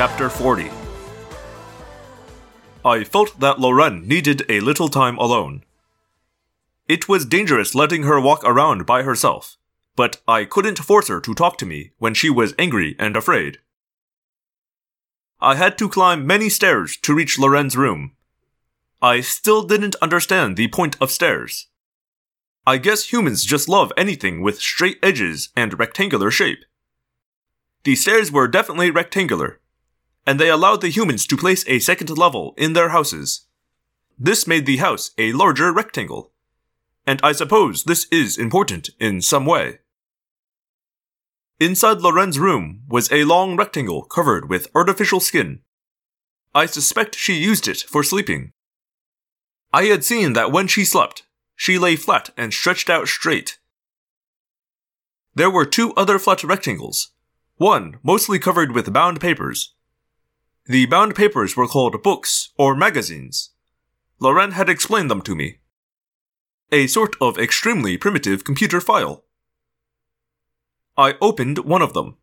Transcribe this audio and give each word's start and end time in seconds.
Chapter 0.00 0.30
40 0.30 0.70
I 2.86 3.04
felt 3.04 3.38
that 3.38 3.60
Lorraine 3.60 4.08
needed 4.08 4.42
a 4.48 4.60
little 4.60 4.88
time 4.88 5.18
alone. 5.18 5.62
It 6.88 7.06
was 7.06 7.26
dangerous 7.26 7.74
letting 7.74 8.04
her 8.04 8.18
walk 8.18 8.40
around 8.42 8.86
by 8.86 9.02
herself, 9.02 9.58
but 9.96 10.22
I 10.26 10.46
couldn't 10.46 10.78
force 10.78 11.08
her 11.08 11.20
to 11.20 11.34
talk 11.34 11.58
to 11.58 11.66
me 11.66 11.90
when 11.98 12.14
she 12.14 12.30
was 12.30 12.54
angry 12.58 12.96
and 12.98 13.14
afraid. 13.14 13.58
I 15.38 15.56
had 15.56 15.76
to 15.76 15.86
climb 15.86 16.26
many 16.26 16.48
stairs 16.48 16.96
to 17.02 17.14
reach 17.14 17.38
Lorraine's 17.38 17.76
room. 17.76 18.12
I 19.02 19.20
still 19.20 19.64
didn't 19.64 19.96
understand 19.96 20.56
the 20.56 20.68
point 20.68 20.96
of 20.98 21.10
stairs. 21.10 21.66
I 22.66 22.78
guess 22.78 23.12
humans 23.12 23.44
just 23.44 23.68
love 23.68 23.92
anything 23.98 24.40
with 24.40 24.62
straight 24.62 24.98
edges 25.02 25.50
and 25.54 25.78
rectangular 25.78 26.30
shape. 26.30 26.64
The 27.84 27.96
stairs 27.96 28.32
were 28.32 28.48
definitely 28.48 28.90
rectangular, 28.90 29.59
and 30.26 30.38
they 30.38 30.50
allowed 30.50 30.80
the 30.80 30.90
humans 30.90 31.26
to 31.26 31.36
place 31.36 31.64
a 31.66 31.78
second 31.78 32.16
level 32.16 32.54
in 32.56 32.72
their 32.72 32.90
houses. 32.90 33.46
This 34.18 34.46
made 34.46 34.66
the 34.66 34.76
house 34.76 35.12
a 35.16 35.32
larger 35.32 35.72
rectangle, 35.72 36.32
and 37.06 37.20
I 37.22 37.32
suppose 37.32 37.84
this 37.84 38.06
is 38.12 38.38
important 38.38 38.90
in 39.00 39.22
some 39.22 39.46
way. 39.46 39.78
Inside 41.58 41.98
Loren's 41.98 42.38
room 42.38 42.82
was 42.88 43.10
a 43.12 43.24
long 43.24 43.56
rectangle 43.56 44.02
covered 44.02 44.48
with 44.48 44.70
artificial 44.74 45.20
skin. 45.20 45.60
I 46.54 46.66
suspect 46.66 47.14
she 47.14 47.34
used 47.34 47.68
it 47.68 47.78
for 47.78 48.02
sleeping. 48.02 48.52
I 49.72 49.84
had 49.84 50.04
seen 50.04 50.32
that 50.32 50.52
when 50.52 50.66
she 50.66 50.84
slept, 50.84 51.22
she 51.54 51.78
lay 51.78 51.96
flat 51.96 52.30
and 52.36 52.52
stretched 52.52 52.88
out 52.88 53.08
straight. 53.08 53.58
There 55.34 55.50
were 55.50 55.66
two 55.66 55.92
other 55.94 56.18
flat 56.18 56.42
rectangles, 56.42 57.10
one 57.56 57.98
mostly 58.02 58.38
covered 58.38 58.72
with 58.72 58.92
bound 58.92 59.20
papers. 59.20 59.74
The 60.66 60.86
bound 60.86 61.14
papers 61.14 61.56
were 61.56 61.66
called 61.66 62.02
books 62.02 62.50
or 62.56 62.76
magazines. 62.76 63.50
Lorraine 64.18 64.52
had 64.52 64.68
explained 64.68 65.10
them 65.10 65.22
to 65.22 65.34
me. 65.34 65.58
A 66.70 66.86
sort 66.86 67.16
of 67.20 67.38
extremely 67.38 67.96
primitive 67.96 68.44
computer 68.44 68.80
file. 68.80 69.24
I 70.96 71.14
opened 71.20 71.58
one 71.60 71.82
of 71.82 71.94
them. 71.94 72.18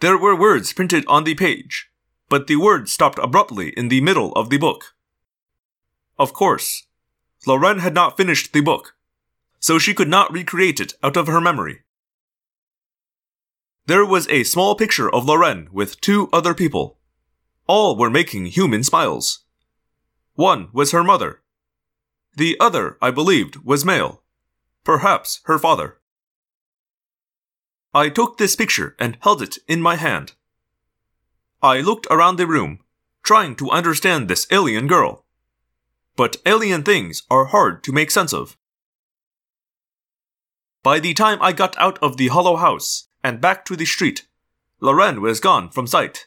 There 0.00 0.18
were 0.18 0.36
words 0.36 0.72
printed 0.72 1.04
on 1.06 1.24
the 1.24 1.34
page, 1.34 1.88
but 2.28 2.48
the 2.48 2.56
words 2.56 2.92
stopped 2.92 3.18
abruptly 3.18 3.70
in 3.70 3.88
the 3.88 4.00
middle 4.00 4.32
of 4.32 4.50
the 4.50 4.58
book. 4.58 4.96
Of 6.18 6.32
course, 6.32 6.86
Lorraine 7.46 7.78
had 7.78 7.94
not 7.94 8.16
finished 8.16 8.52
the 8.52 8.60
book, 8.60 8.96
so 9.60 9.78
she 9.78 9.94
could 9.94 10.08
not 10.08 10.32
recreate 10.32 10.80
it 10.80 10.94
out 11.02 11.16
of 11.16 11.28
her 11.28 11.40
memory. 11.40 11.82
There 13.86 14.04
was 14.04 14.28
a 14.28 14.42
small 14.42 14.74
picture 14.74 15.08
of 15.08 15.24
Lorraine 15.24 15.68
with 15.70 16.00
two 16.00 16.28
other 16.32 16.54
people. 16.54 16.95
All 17.66 17.96
were 17.96 18.10
making 18.10 18.46
human 18.46 18.82
smiles. 18.84 19.44
One 20.34 20.68
was 20.72 20.92
her 20.92 21.02
mother. 21.02 21.42
The 22.36 22.56
other, 22.60 22.98
I 23.00 23.10
believed, 23.10 23.56
was 23.64 23.84
male. 23.84 24.22
Perhaps 24.84 25.40
her 25.44 25.58
father. 25.58 25.98
I 27.94 28.08
took 28.08 28.36
this 28.36 28.56
picture 28.56 28.94
and 28.98 29.16
held 29.20 29.42
it 29.42 29.58
in 29.66 29.80
my 29.80 29.96
hand. 29.96 30.32
I 31.62 31.80
looked 31.80 32.06
around 32.10 32.36
the 32.36 32.46
room, 32.46 32.80
trying 33.22 33.56
to 33.56 33.70
understand 33.70 34.28
this 34.28 34.46
alien 34.50 34.86
girl 34.86 35.26
but 36.16 36.38
alien 36.46 36.82
things 36.82 37.22
are 37.30 37.46
hard 37.46 37.84
to 37.84 37.92
make 37.92 38.10
sense 38.10 38.32
of. 38.32 38.56
By 40.82 40.98
the 40.98 41.14
time 41.14 41.38
I 41.40 41.52
got 41.52 41.76
out 41.78 41.98
of 42.02 42.16
the 42.16 42.28
hollow 42.28 42.56
house 42.56 43.08
and 43.22 43.40
back 43.40 43.64
to 43.66 43.76
the 43.76 43.84
street, 43.84 44.26
Lorraine 44.80 45.20
was 45.20 45.40
gone 45.40 45.68
from 45.68 45.86
sight. 45.86 46.26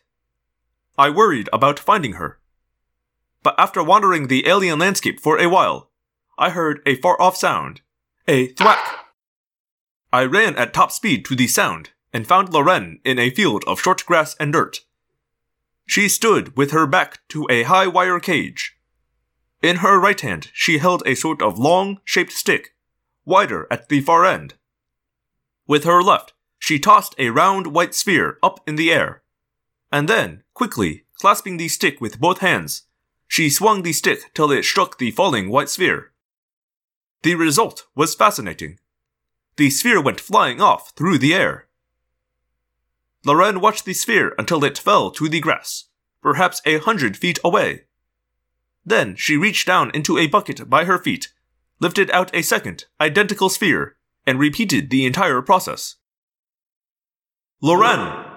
I 0.99 1.09
worried 1.09 1.49
about 1.51 1.79
finding 1.79 2.13
her. 2.13 2.39
But 3.41 3.55
after 3.57 3.81
wandering 3.81 4.27
the 4.27 4.47
alien 4.47 4.77
landscape 4.77 5.19
for 5.19 5.39
a 5.39 5.49
while, 5.49 5.89
I 6.37 6.51
heard 6.51 6.81
a 6.85 6.95
far 6.95 7.19
off 7.19 7.35
sound 7.35 7.81
a 8.27 8.47
thwack. 8.49 9.05
I 10.13 10.25
ran 10.25 10.55
at 10.55 10.73
top 10.73 10.91
speed 10.91 11.25
to 11.25 11.35
the 11.35 11.47
sound 11.47 11.89
and 12.13 12.27
found 12.27 12.53
Lorraine 12.53 12.99
in 13.03 13.17
a 13.17 13.31
field 13.31 13.63
of 13.65 13.81
short 13.81 14.05
grass 14.05 14.35
and 14.39 14.53
dirt. 14.53 14.81
She 15.87 16.07
stood 16.07 16.55
with 16.55 16.69
her 16.69 16.85
back 16.85 17.27
to 17.29 17.47
a 17.49 17.63
high 17.63 17.87
wire 17.87 18.19
cage 18.19 18.79
in 19.61 19.77
her 19.77 19.99
right 19.99 20.19
hand, 20.19 20.49
she 20.53 20.77
held 20.77 21.03
a 21.05 21.15
sort 21.15 21.41
of 21.41 21.59
long 21.59 21.99
shaped 22.05 22.31
stick, 22.31 22.75
wider 23.25 23.67
at 23.69 23.89
the 23.89 23.99
far 23.99 24.25
end. 24.25 24.53
With 25.67 25.83
her 25.83 26.01
left, 26.01 26.33
she 26.59 26.79
tossed 26.79 27.13
a 27.17 27.29
round 27.29 27.67
white 27.67 27.93
sphere 27.93 28.37
up 28.41 28.61
in 28.65 28.77
the 28.77 28.91
air. 28.91 29.21
And 29.91 30.07
then, 30.07 30.43
quickly, 30.53 31.05
clasping 31.15 31.57
the 31.57 31.67
stick 31.67 31.99
with 31.99 32.19
both 32.19 32.39
hands, 32.39 32.83
she 33.27 33.49
swung 33.49 33.83
the 33.83 33.93
stick 33.93 34.33
till 34.33 34.51
it 34.51 34.65
struck 34.65 34.97
the 34.97 35.11
falling 35.11 35.49
white 35.49 35.69
sphere. 35.69 36.11
The 37.21 37.35
result 37.35 37.85
was 37.95 38.15
fascinating. 38.15 38.79
The 39.57 39.69
sphere 39.69 40.01
went 40.01 40.21
flying 40.21 40.61
off 40.61 40.91
through 40.95 41.17
the 41.17 41.33
air. 41.33 41.67
Lorraine 43.25 43.59
watched 43.59 43.85
the 43.85 43.93
sphere 43.93 44.33
until 44.37 44.63
it 44.63 44.77
fell 44.77 45.11
to 45.11 45.27
the 45.27 45.41
grass, 45.41 45.85
perhaps 46.21 46.61
a 46.65 46.77
hundred 46.77 47.17
feet 47.17 47.39
away. 47.43 47.85
Then 48.85 49.15
she 49.15 49.35
reached 49.35 49.67
down 49.67 49.91
into 49.93 50.17
a 50.17 50.27
bucket 50.27 50.69
by 50.69 50.85
her 50.85 50.97
feet, 50.97 51.33
lifted 51.79 52.09
out 52.11 52.33
a 52.33 52.41
second, 52.41 52.85
identical 53.01 53.49
sphere, 53.49 53.97
and 54.25 54.39
repeated 54.39 54.89
the 54.89 55.05
entire 55.05 55.41
process. 55.41 55.95
Lorraine! 57.61 58.28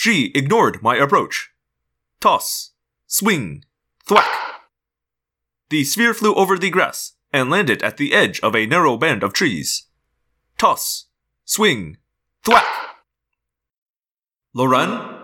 She 0.00 0.32
ignored 0.34 0.82
my 0.82 0.96
approach. 0.96 1.50
Toss, 2.20 2.70
swing, 3.06 3.66
thwack. 4.06 4.24
The 5.68 5.84
sphere 5.84 6.14
flew 6.14 6.34
over 6.36 6.56
the 6.56 6.70
grass 6.70 7.16
and 7.34 7.50
landed 7.50 7.82
at 7.82 7.98
the 7.98 8.14
edge 8.14 8.40
of 8.40 8.56
a 8.56 8.64
narrow 8.64 8.96
band 8.96 9.22
of 9.22 9.34
trees. 9.34 9.88
Toss, 10.56 11.08
swing, 11.44 11.98
thwack. 12.42 12.64
Lorraine? 14.54 15.18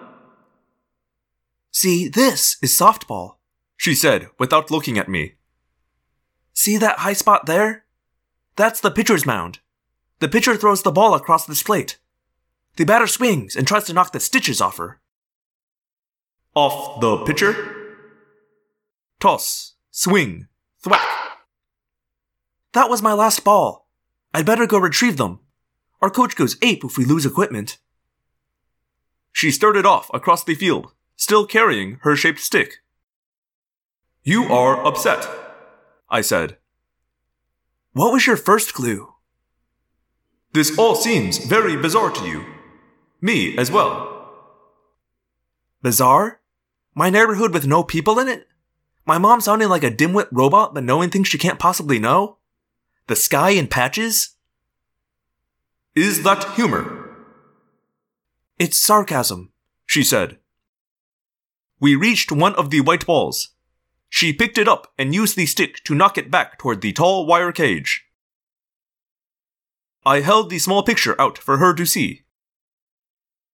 See, 1.70 2.08
this 2.08 2.58
is 2.60 2.78
softball 2.78 3.36
she 3.78 3.94
said 3.94 4.28
without 4.38 4.70
looking 4.70 4.98
at 4.98 5.08
me. 5.08 5.36
See 6.52 6.76
that 6.76 6.98
high 6.98 7.14
spot 7.14 7.46
there? 7.46 7.86
That's 8.56 8.80
the 8.80 8.90
pitcher's 8.90 9.24
mound. 9.24 9.60
The 10.18 10.28
pitcher 10.28 10.54
throws 10.54 10.82
the 10.82 10.92
ball 10.92 11.14
across 11.14 11.46
this 11.46 11.62
plate. 11.62 11.96
The 12.76 12.84
batter 12.84 13.06
swings 13.06 13.56
and 13.56 13.66
tries 13.66 13.84
to 13.84 13.92
knock 13.92 14.12
the 14.12 14.20
stitches 14.20 14.60
off 14.60 14.76
her. 14.76 15.00
Off 16.54 17.00
the 17.00 17.24
pitcher? 17.24 17.96
Toss, 19.18 19.74
swing, 19.90 20.48
thwack. 20.82 21.00
That 22.74 22.90
was 22.90 23.02
my 23.02 23.14
last 23.14 23.44
ball. 23.44 23.88
I'd 24.34 24.44
better 24.44 24.66
go 24.66 24.78
retrieve 24.78 25.16
them. 25.16 25.40
Our 26.02 26.10
coach 26.10 26.36
goes 26.36 26.58
ape 26.60 26.84
if 26.84 26.98
we 26.98 27.06
lose 27.06 27.24
equipment. 27.24 27.78
She 29.32 29.50
started 29.50 29.86
off 29.86 30.10
across 30.12 30.44
the 30.44 30.54
field, 30.54 30.92
still 31.16 31.46
carrying 31.46 31.98
her 32.02 32.16
shaped 32.16 32.40
stick. 32.40 32.82
You 34.22 34.44
are 34.44 34.84
upset, 34.84 35.26
I 36.10 36.20
said. 36.20 36.58
What 37.92 38.12
was 38.12 38.26
your 38.26 38.36
first 38.36 38.74
clue? 38.74 39.14
This 40.52 40.78
all 40.78 40.94
seems 40.94 41.38
very 41.38 41.76
bizarre 41.76 42.10
to 42.10 42.26
you. 42.26 42.55
Me 43.26 43.58
as 43.58 43.72
well. 43.72 43.92
Bizarre? 45.82 46.40
My 46.94 47.10
neighborhood 47.10 47.52
with 47.52 47.66
no 47.66 47.82
people 47.82 48.20
in 48.20 48.28
it? 48.28 48.46
My 49.04 49.18
mom 49.18 49.40
sounding 49.40 49.68
like 49.68 49.82
a 49.82 49.90
dimwit 49.90 50.28
robot 50.30 50.74
but 50.74 50.84
knowing 50.84 51.10
things 51.10 51.26
she 51.26 51.36
can't 51.36 51.58
possibly 51.58 51.98
know? 51.98 52.38
The 53.08 53.16
sky 53.16 53.50
in 53.50 53.66
patches? 53.66 54.36
Is 55.96 56.22
that 56.22 56.54
humor? 56.54 57.16
It's 58.60 58.78
sarcasm, 58.78 59.50
she 59.86 60.04
said. 60.04 60.38
We 61.80 61.96
reached 61.96 62.30
one 62.30 62.54
of 62.54 62.70
the 62.70 62.80
white 62.80 63.06
balls, 63.06 63.56
she 64.08 64.32
picked 64.32 64.56
it 64.56 64.68
up 64.68 64.92
and 64.96 65.12
used 65.12 65.34
the 65.34 65.46
stick 65.46 65.82
to 65.82 65.94
knock 65.96 66.16
it 66.16 66.30
back 66.30 66.58
toward 66.58 66.80
the 66.80 66.92
tall 66.92 67.26
wire 67.26 67.50
cage. 67.50 68.04
I 70.04 70.20
held 70.20 70.48
the 70.48 70.60
small 70.60 70.84
picture 70.84 71.20
out 71.20 71.36
for 71.36 71.58
her 71.58 71.74
to 71.74 71.84
see. 71.84 72.25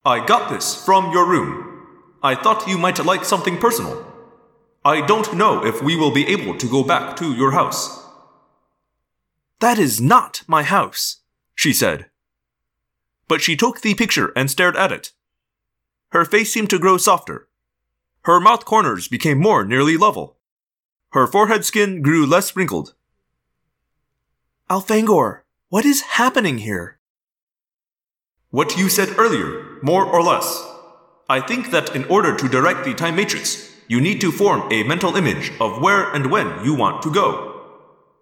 I 0.05 0.25
got 0.25 0.49
this 0.49 0.75
from 0.75 1.11
your 1.13 1.25
room. 1.25 1.87
I 2.21 2.35
thought 2.35 2.67
you 2.67 2.77
might 2.77 3.03
like 3.05 3.23
something 3.23 3.57
personal. 3.57 4.05
I 4.83 4.99
don't 4.99 5.33
know 5.33 5.65
if 5.65 5.81
we 5.81 5.95
will 5.95 6.11
be 6.11 6.27
able 6.27 6.57
to 6.57 6.69
go 6.69 6.83
back 6.83 7.15
to 7.17 7.33
your 7.33 7.51
house. 7.51 8.05
That 9.61 9.79
is 9.79 10.01
not 10.01 10.43
my 10.45 10.63
house, 10.63 11.21
she 11.55 11.71
said. 11.71 12.07
But 13.29 13.39
she 13.39 13.55
took 13.55 13.79
the 13.79 13.95
picture 13.95 14.33
and 14.35 14.51
stared 14.51 14.75
at 14.75 14.91
it. 14.91 15.13
Her 16.09 16.25
face 16.25 16.51
seemed 16.51 16.69
to 16.71 16.79
grow 16.79 16.97
softer. 16.97 17.47
Her 18.23 18.41
mouth 18.41 18.65
corners 18.65 19.07
became 19.07 19.39
more 19.39 19.63
nearly 19.63 19.95
level. 19.95 20.35
Her 21.11 21.27
forehead 21.27 21.63
skin 21.63 22.01
grew 22.01 22.25
less 22.25 22.57
wrinkled. 22.57 22.93
Elfangor, 24.69 25.43
what 25.69 25.85
is 25.85 26.01
happening 26.19 26.57
here? 26.57 26.99
What 28.53 28.77
you 28.77 28.87
said 28.87 29.17
earlier, 29.17 29.79
more 29.81 30.05
or 30.05 30.21
less. 30.21 30.63
I 31.27 31.39
think 31.39 31.71
that 31.71 31.95
in 31.95 32.05
order 32.05 32.35
to 32.37 32.47
direct 32.47 32.85
the 32.85 32.93
time 32.93 33.15
matrix, 33.15 33.75
you 33.87 33.99
need 33.99 34.21
to 34.21 34.31
form 34.31 34.71
a 34.71 34.83
mental 34.83 35.15
image 35.15 35.51
of 35.59 35.81
where 35.81 36.13
and 36.13 36.29
when 36.29 36.63
you 36.63 36.75
want 36.75 37.01
to 37.01 37.11
go. 37.11 37.63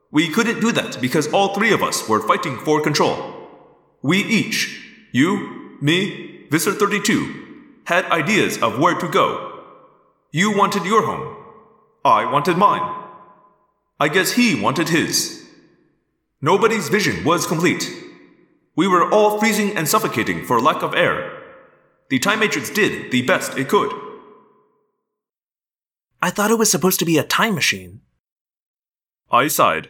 We 0.10 0.30
couldn't 0.30 0.62
do 0.62 0.72
that 0.72 1.02
because 1.02 1.28
all 1.34 1.54
three 1.54 1.74
of 1.74 1.84
us 1.84 2.08
were 2.08 2.26
fighting 2.26 2.58
for 2.60 2.82
control. 2.82 3.18
We 4.02 4.24
each, 4.24 4.82
you, 5.12 5.78
me, 5.82 6.46
Visser 6.50 6.72
32, 6.72 7.82
had 7.84 8.06
ideas 8.06 8.58
of 8.60 8.80
where 8.80 8.96
to 8.96 9.10
go. 9.10 9.64
You 10.32 10.56
wanted 10.58 10.86
your 10.86 11.06
home. 11.06 11.36
I 12.06 12.24
wanted 12.24 12.56
mine. 12.56 13.04
I 14.00 14.08
guess 14.08 14.32
he 14.32 14.56
wanted 14.56 14.88
his. 14.88 15.46
Nobody's 16.40 16.88
vision 16.88 17.26
was 17.26 17.46
complete. 17.46 18.01
We 18.76 18.88
were 18.88 19.12
all 19.12 19.40
freezing 19.40 19.76
and 19.76 19.88
suffocating 19.88 20.46
for 20.46 20.62
lack 20.62 20.82
of 20.82 20.96
air. 20.96 21.42
The 22.10 22.20
Time 22.20 22.40
Matrix 22.40 22.70
did 22.70 23.12
the 23.12 23.22
best 23.22 23.58
it 23.58 23.68
could. 23.68 23.92
I 26.22 26.30
thought 26.30 26.52
it 26.52 26.60
was 26.60 26.72
supposed 26.72 27.00
to 27.00 27.06
be 27.06 27.18
a 27.18 27.24
time 27.24 27.56
machine. 27.56 28.02
I 29.32 29.48
sighed. 29.48 29.90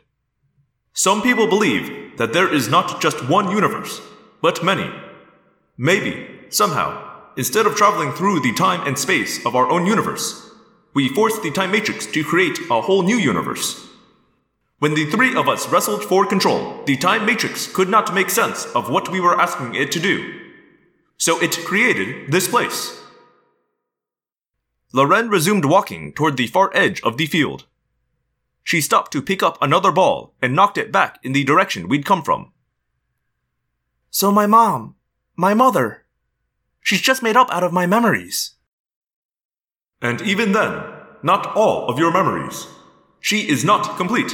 Some 0.93 1.21
people 1.21 1.47
believe 1.47 2.17
that 2.17 2.33
there 2.33 2.53
is 2.53 2.67
not 2.67 3.01
just 3.01 3.27
one 3.29 3.51
universe, 3.51 4.01
but 4.41 4.63
many. 4.63 4.89
Maybe, 5.77 6.27
somehow, 6.49 7.11
instead 7.37 7.65
of 7.65 7.75
traveling 7.75 8.11
through 8.13 8.41
the 8.41 8.53
time 8.53 8.85
and 8.87 8.97
space 8.97 9.45
of 9.45 9.55
our 9.55 9.69
own 9.69 9.85
universe, 9.85 10.49
we 10.93 11.09
force 11.09 11.39
the 11.39 11.51
time 11.51 11.71
matrix 11.71 12.05
to 12.07 12.23
create 12.23 12.57
a 12.69 12.81
whole 12.81 13.03
new 13.03 13.17
universe. 13.17 13.87
When 14.81 14.95
the 14.95 15.05
three 15.05 15.35
of 15.35 15.47
us 15.47 15.69
wrestled 15.69 16.03
for 16.03 16.25
control, 16.25 16.81
the 16.85 16.97
time 16.97 17.23
matrix 17.23 17.67
could 17.67 17.87
not 17.87 18.15
make 18.15 18.31
sense 18.31 18.65
of 18.73 18.89
what 18.89 19.11
we 19.11 19.19
were 19.19 19.39
asking 19.39 19.75
it 19.75 19.91
to 19.91 19.99
do. 19.99 20.41
So 21.17 21.39
it 21.39 21.65
created 21.65 22.31
this 22.31 22.47
place. 22.47 22.99
Loren 24.91 25.29
resumed 25.29 25.65
walking 25.65 26.13
toward 26.13 26.35
the 26.35 26.47
far 26.47 26.71
edge 26.73 26.99
of 27.03 27.17
the 27.17 27.27
field. 27.27 27.67
She 28.63 28.81
stopped 28.81 29.11
to 29.11 29.21
pick 29.21 29.43
up 29.43 29.59
another 29.61 29.91
ball 29.91 30.33
and 30.41 30.55
knocked 30.55 30.79
it 30.79 30.91
back 30.91 31.19
in 31.21 31.33
the 31.33 31.43
direction 31.43 31.87
we'd 31.87 32.03
come 32.03 32.23
from. 32.23 32.51
So 34.09 34.31
my 34.31 34.47
mom, 34.47 34.95
my 35.35 35.53
mother, 35.53 36.05
she's 36.81 37.01
just 37.01 37.21
made 37.21 37.37
up 37.37 37.51
out 37.51 37.63
of 37.63 37.71
my 37.71 37.85
memories. 37.85 38.53
And 40.01 40.23
even 40.23 40.53
then, 40.53 40.81
not 41.21 41.55
all 41.55 41.87
of 41.87 41.99
your 41.99 42.11
memories. 42.11 42.65
She 43.19 43.47
is 43.47 43.63
not 43.63 43.95
complete. 43.95 44.33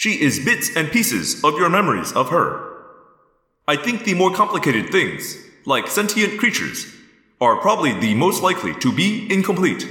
She 0.00 0.22
is 0.22 0.42
bits 0.42 0.74
and 0.74 0.90
pieces 0.90 1.44
of 1.44 1.58
your 1.58 1.68
memories 1.68 2.10
of 2.12 2.30
her. 2.30 2.72
I 3.68 3.76
think 3.76 4.04
the 4.04 4.14
more 4.14 4.34
complicated 4.34 4.90
things, 4.90 5.36
like 5.66 5.88
sentient 5.88 6.40
creatures, 6.40 6.86
are 7.38 7.60
probably 7.60 7.92
the 7.92 8.14
most 8.14 8.42
likely 8.42 8.72
to 8.76 8.92
be 8.94 9.30
incomplete. 9.30 9.86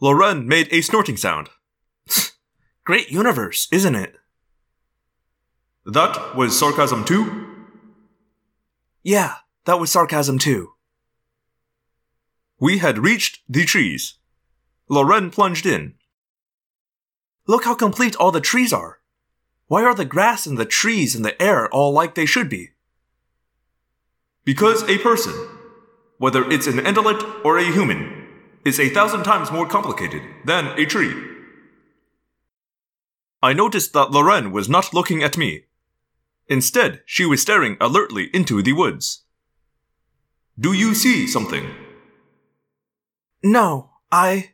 Loren 0.00 0.46
made 0.46 0.72
a 0.72 0.80
snorting 0.80 1.16
sound. 1.16 1.48
Great 2.84 3.10
universe, 3.10 3.66
isn't 3.72 3.96
it? 3.96 4.14
That 5.84 6.36
was 6.36 6.56
sarcasm 6.56 7.04
too? 7.04 7.66
Yeah, 9.02 9.38
that 9.64 9.80
was 9.80 9.90
sarcasm 9.90 10.38
too. 10.38 10.74
We 12.60 12.78
had 12.78 12.98
reached 12.98 13.40
the 13.48 13.64
trees. 13.64 14.14
Loren 14.88 15.32
plunged 15.32 15.66
in. 15.66 15.97
Look 17.48 17.64
how 17.64 17.74
complete 17.74 18.14
all 18.16 18.30
the 18.30 18.42
trees 18.42 18.74
are. 18.74 19.00
Why 19.68 19.82
are 19.82 19.94
the 19.94 20.04
grass 20.04 20.46
and 20.46 20.58
the 20.58 20.66
trees 20.66 21.16
and 21.16 21.24
the 21.24 21.40
air 21.42 21.68
all 21.70 21.92
like 21.92 22.14
they 22.14 22.26
should 22.26 22.50
be? 22.50 22.72
Because 24.44 24.82
a 24.82 24.98
person, 24.98 25.32
whether 26.18 26.48
it's 26.50 26.66
an 26.66 26.76
Andalite 26.76 27.44
or 27.44 27.58
a 27.58 27.72
human, 27.72 28.26
is 28.66 28.78
a 28.78 28.90
thousand 28.90 29.24
times 29.24 29.50
more 29.50 29.66
complicated 29.66 30.22
than 30.44 30.66
a 30.78 30.84
tree. 30.84 31.14
I 33.42 33.54
noticed 33.54 33.94
that 33.94 34.10
Loren 34.10 34.52
was 34.52 34.68
not 34.68 34.92
looking 34.92 35.22
at 35.22 35.38
me. 35.38 35.64
Instead, 36.48 37.02
she 37.06 37.24
was 37.24 37.40
staring 37.40 37.78
alertly 37.80 38.28
into 38.34 38.62
the 38.62 38.74
woods. 38.74 39.24
Do 40.58 40.72
you 40.72 40.94
see 40.94 41.26
something? 41.26 41.70
No, 43.42 43.90
I. 44.12 44.50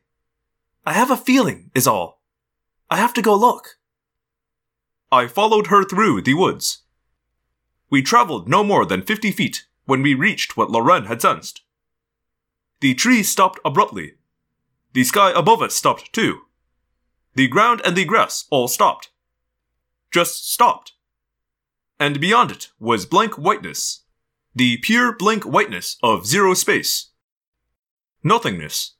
I 0.87 0.93
have 0.93 1.11
a 1.11 1.17
feeling, 1.17 1.70
is 1.75 1.87
all. 1.87 2.20
I 2.94 2.99
have 2.99 3.12
to 3.14 3.23
go 3.23 3.35
look. 3.35 3.76
I 5.11 5.26
followed 5.26 5.67
her 5.67 5.82
through 5.82 6.23
the 6.23 6.35
woods. 6.35 6.85
We 7.91 8.02
traveled 8.02 8.49
no 8.49 8.62
more 8.62 8.87
than 8.87 9.02
fifty 9.02 9.32
feet 9.32 9.67
when 9.85 10.00
we 10.00 10.14
reached 10.14 10.56
what 10.56 10.70
Loren 10.70 11.06
had 11.06 11.20
sensed. 11.20 11.62
The 12.81 12.94
trees 12.94 13.29
stopped 13.29 13.58
abruptly. 13.64 14.12
The 14.93 15.02
sky 15.02 15.32
above 15.35 15.61
us 15.61 15.75
stopped 15.75 16.12
too. 16.12 16.43
The 17.35 17.49
ground 17.49 17.82
and 17.85 17.96
the 17.96 18.05
grass 18.05 18.44
all 18.49 18.69
stopped. 18.69 19.11
Just 20.12 20.49
stopped. 20.49 20.93
And 21.99 22.20
beyond 22.20 22.52
it 22.52 22.70
was 22.79 23.06
blank 23.06 23.35
whiteness. 23.35 24.05
The 24.55 24.76
pure 24.76 25.17
blank 25.17 25.43
whiteness 25.43 25.96
of 26.00 26.29
zero 26.29 26.55
space. 26.55 27.08
Nothingness. 28.23 28.93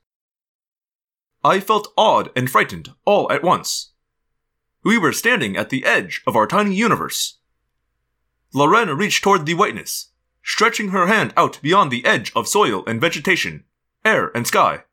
I 1.45 1.59
felt 1.59 1.93
awed 1.95 2.31
and 2.35 2.49
frightened 2.49 2.89
all 3.05 3.31
at 3.31 3.43
once. 3.43 3.91
We 4.83 4.97
were 4.97 5.13
standing 5.13 5.55
at 5.55 5.69
the 5.69 5.85
edge 5.85 6.23
of 6.25 6.35
our 6.35 6.47
tiny 6.47 6.73
universe. 6.73 7.37
Loren 8.51 8.89
reached 8.97 9.23
toward 9.23 9.45
the 9.45 9.53
whiteness, 9.53 10.09
stretching 10.41 10.89
her 10.89 11.05
hand 11.05 11.35
out 11.37 11.59
beyond 11.61 11.91
the 11.91 12.03
edge 12.03 12.31
of 12.35 12.47
soil 12.47 12.83
and 12.87 12.99
vegetation 12.99 13.63
air, 14.03 14.31
and 14.33 14.47
sky. 14.47 14.85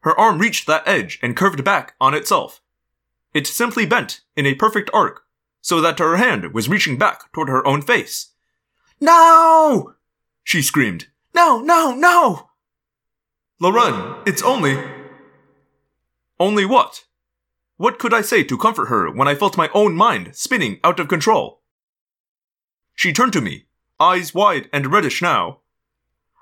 Her 0.00 0.18
arm 0.18 0.40
reached 0.40 0.66
that 0.66 0.86
edge 0.86 1.20
and 1.22 1.36
curved 1.36 1.62
back 1.62 1.94
on 2.00 2.12
itself. 2.12 2.60
It 3.32 3.46
simply 3.46 3.86
bent 3.86 4.22
in 4.34 4.46
a 4.46 4.56
perfect 4.56 4.90
arc, 4.92 5.22
so 5.60 5.80
that 5.80 6.00
her 6.00 6.16
hand 6.16 6.52
was 6.52 6.68
reaching 6.68 6.98
back 6.98 7.32
toward 7.32 7.48
her 7.48 7.64
own 7.64 7.82
face. 7.82 8.32
No! 9.00 9.94
She 10.42 10.60
screamed. 10.60 11.06
No, 11.32 11.60
no, 11.60 11.94
no! 11.94 12.50
Loren, 13.60 14.16
it's 14.26 14.42
only. 14.42 15.03
Only 16.38 16.64
what? 16.64 17.04
What 17.76 17.98
could 17.98 18.14
I 18.14 18.22
say 18.22 18.44
to 18.44 18.58
comfort 18.58 18.86
her 18.86 19.10
when 19.10 19.28
I 19.28 19.34
felt 19.34 19.56
my 19.56 19.68
own 19.74 19.94
mind 19.94 20.30
spinning 20.34 20.80
out 20.84 21.00
of 21.00 21.08
control? 21.08 21.62
She 22.94 23.12
turned 23.12 23.32
to 23.32 23.40
me, 23.40 23.66
eyes 23.98 24.32
wide 24.34 24.68
and 24.72 24.92
reddish 24.92 25.20
now, 25.20 25.60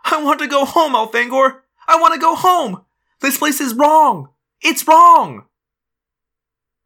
I 0.05 0.23
want 0.23 0.41
to 0.41 0.47
go 0.47 0.65
home, 0.65 0.95
Elfangor! 0.95 1.61
I 1.87 2.01
want 2.01 2.15
to 2.15 2.21
go 2.21 2.35
home! 2.35 2.85
This 3.21 3.39
place 3.39 3.61
is 3.61 3.75
wrong! 3.75 4.31
It's 4.61 4.87
wrong! 4.87 5.45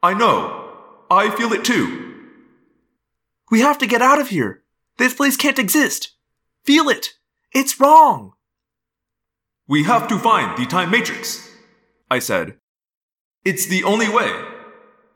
I 0.02 0.14
know. 0.14 0.62
I 1.10 1.30
feel 1.30 1.52
it 1.52 1.64
too. 1.64 2.14
We 3.50 3.60
have 3.60 3.78
to 3.78 3.86
get 3.86 4.02
out 4.02 4.20
of 4.20 4.28
here. 4.28 4.62
This 4.98 5.14
place 5.14 5.36
can't 5.36 5.58
exist. 5.58 6.14
Feel 6.64 6.88
it. 6.88 7.14
It's 7.52 7.80
wrong. 7.80 8.32
We 9.68 9.84
have 9.84 10.08
to 10.08 10.18
find 10.18 10.56
the 10.56 10.66
time 10.66 10.90
matrix, 10.90 11.48
I 12.10 12.18
said. 12.18 12.58
It's 13.46 13.66
the 13.66 13.84
only 13.84 14.08
way, 14.08 14.32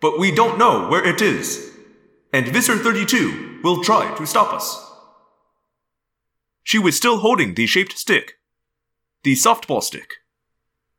but 0.00 0.16
we 0.16 0.30
don't 0.30 0.56
know 0.56 0.86
where 0.86 1.04
it 1.04 1.20
is. 1.20 1.72
And 2.32 2.46
Visser 2.46 2.78
32 2.78 3.58
will 3.64 3.82
try 3.82 4.16
to 4.16 4.24
stop 4.24 4.52
us. 4.52 4.88
She 6.62 6.78
was 6.78 6.96
still 6.96 7.18
holding 7.18 7.54
the 7.54 7.66
shaped 7.66 7.98
stick. 7.98 8.34
The 9.24 9.32
softball 9.32 9.82
stick. 9.82 10.18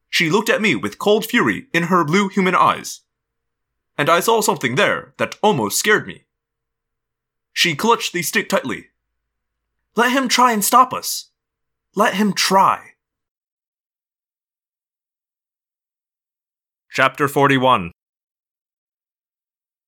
She 0.10 0.30
looked 0.30 0.50
at 0.50 0.62
me 0.62 0.76
with 0.76 1.00
cold 1.00 1.26
fury 1.26 1.68
in 1.74 1.84
her 1.84 2.04
blue 2.04 2.28
human 2.28 2.54
eyes. 2.54 3.00
And 3.98 4.10
I 4.10 4.20
saw 4.20 4.42
something 4.42 4.76
there 4.76 5.14
that 5.16 5.38
almost 5.42 5.80
scared 5.80 6.06
me. 6.06 6.26
She 7.54 7.76
clutched 7.76 8.12
the 8.12 8.24
stick 8.24 8.50
tightly. 8.50 8.88
Let 9.96 10.12
him 10.12 10.28
try 10.28 10.52
and 10.52 10.66
stop 10.66 10.92
us. 10.92 11.30
Let 11.96 12.16
him 12.16 12.34
try. 12.34 12.91
Chapter 16.94 17.30
41 17.30 17.94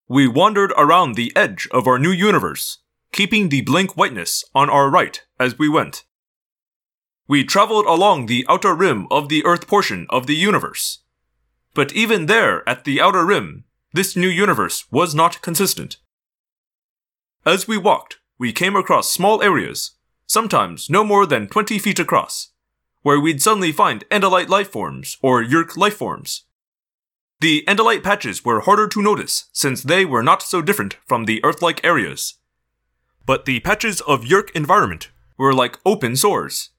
We 0.07 0.25
wandered 0.25 0.71
around 0.77 1.15
the 1.15 1.33
edge 1.35 1.67
of 1.69 1.85
our 1.85 1.99
new 1.99 2.11
universe 2.11 2.77
keeping 3.11 3.49
the 3.49 3.59
blank 3.59 3.97
whiteness 3.97 4.45
on 4.55 4.69
our 4.69 4.89
right 4.89 5.21
as 5.37 5.59
we 5.59 5.67
went. 5.67 6.05
We 7.27 7.43
traveled 7.43 7.87
along 7.87 8.27
the 8.27 8.45
outer 8.47 8.73
rim 8.73 9.07
of 9.11 9.27
the 9.27 9.43
Earth 9.43 9.67
portion 9.67 10.07
of 10.09 10.27
the 10.27 10.35
universe. 10.37 10.99
But 11.73 11.91
even 11.91 12.27
there, 12.27 12.63
at 12.69 12.85
the 12.85 13.01
outer 13.01 13.25
rim, 13.25 13.65
this 13.91 14.15
new 14.15 14.29
universe 14.29 14.85
was 14.89 15.13
not 15.13 15.41
consistent. 15.41 15.97
As 17.45 17.67
we 17.67 17.77
walked, 17.77 18.19
we 18.39 18.53
came 18.53 18.77
across 18.77 19.11
small 19.11 19.43
areas, 19.43 19.91
sometimes 20.25 20.89
no 20.89 21.03
more 21.03 21.25
than 21.25 21.49
20 21.49 21.79
feet 21.79 21.99
across, 21.99 22.53
where 23.01 23.19
we'd 23.19 23.41
suddenly 23.41 23.73
find 23.73 24.07
Andalite 24.09 24.47
life 24.47 24.71
forms 24.71 25.17
or 25.21 25.43
Yeerk 25.43 25.75
life 25.75 25.97
forms. 25.97 26.45
The 27.39 27.63
Andalite 27.67 28.03
patches 28.03 28.45
were 28.45 28.61
harder 28.61 28.87
to 28.87 29.01
notice 29.01 29.45
since 29.51 29.83
they 29.83 30.05
were 30.05 30.23
not 30.23 30.41
so 30.41 30.61
different 30.61 30.97
from 31.05 31.25
the 31.25 31.43
Earth-like 31.43 31.83
areas, 31.83 32.35
but 33.25 33.45
the 33.45 33.59
patches 33.61 34.01
of 34.01 34.23
Yeerk 34.23 34.51
environment 34.51 35.09
were 35.37 35.53
like 35.53 35.79
open 35.85 36.15
sores, 36.15 36.69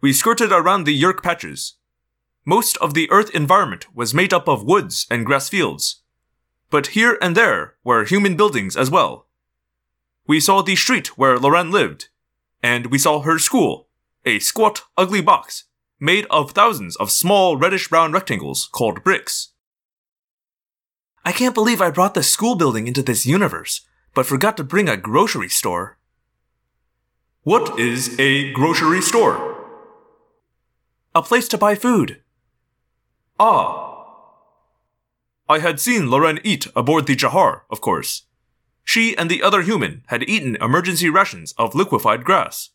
We 0.00 0.12
skirted 0.12 0.52
around 0.52 0.84
the 0.84 0.94
Yeerk 0.94 1.22
patches. 1.22 1.74
Most 2.44 2.76
of 2.78 2.94
the 2.94 3.10
Earth 3.10 3.30
environment 3.34 3.86
was 3.94 4.14
made 4.14 4.32
up 4.32 4.46
of 4.46 4.62
woods 4.62 5.06
and 5.10 5.26
grass 5.26 5.48
fields. 5.48 6.02
But 6.70 6.88
here 6.88 7.18
and 7.20 7.36
there 7.36 7.74
were 7.82 8.04
human 8.04 8.36
buildings 8.36 8.76
as 8.76 8.90
well. 8.90 9.26
We 10.26 10.38
saw 10.38 10.62
the 10.62 10.76
street 10.76 11.18
where 11.18 11.38
Loren 11.38 11.70
lived, 11.70 12.08
and 12.62 12.86
we 12.86 12.98
saw 12.98 13.20
her 13.20 13.38
school, 13.38 13.88
a 14.24 14.38
squat, 14.38 14.82
ugly 14.96 15.20
box 15.20 15.64
made 15.98 16.26
of 16.30 16.50
thousands 16.50 16.96
of 16.96 17.10
small 17.10 17.56
reddish 17.56 17.88
brown 17.88 18.12
rectangles 18.12 18.68
called 18.72 19.02
bricks. 19.02 19.52
I 21.24 21.32
can't 21.32 21.54
believe 21.54 21.80
I 21.80 21.90
brought 21.90 22.14
the 22.14 22.22
school 22.22 22.54
building 22.54 22.86
into 22.86 23.02
this 23.02 23.26
universe, 23.26 23.80
but 24.14 24.26
forgot 24.26 24.56
to 24.56 24.64
bring 24.64 24.88
a 24.88 24.96
grocery 24.96 25.48
store. 25.48 25.98
What 27.42 27.78
is 27.78 28.18
a 28.18 28.52
grocery 28.52 29.00
store? 29.00 29.56
A 31.14 31.22
place 31.22 31.48
to 31.48 31.58
buy 31.58 31.74
food. 31.74 32.22
Ah. 33.38 34.04
I 35.48 35.60
had 35.60 35.80
seen 35.80 36.10
Loren 36.10 36.40
eat 36.42 36.66
aboard 36.74 37.06
the 37.06 37.16
Jahar, 37.16 37.62
of 37.70 37.80
course. 37.80 38.22
She 38.84 39.16
and 39.16 39.30
the 39.30 39.42
other 39.42 39.62
human 39.62 40.02
had 40.06 40.28
eaten 40.28 40.56
emergency 40.56 41.08
rations 41.08 41.52
of 41.58 41.74
liquefied 41.74 42.24
grass. 42.24 42.70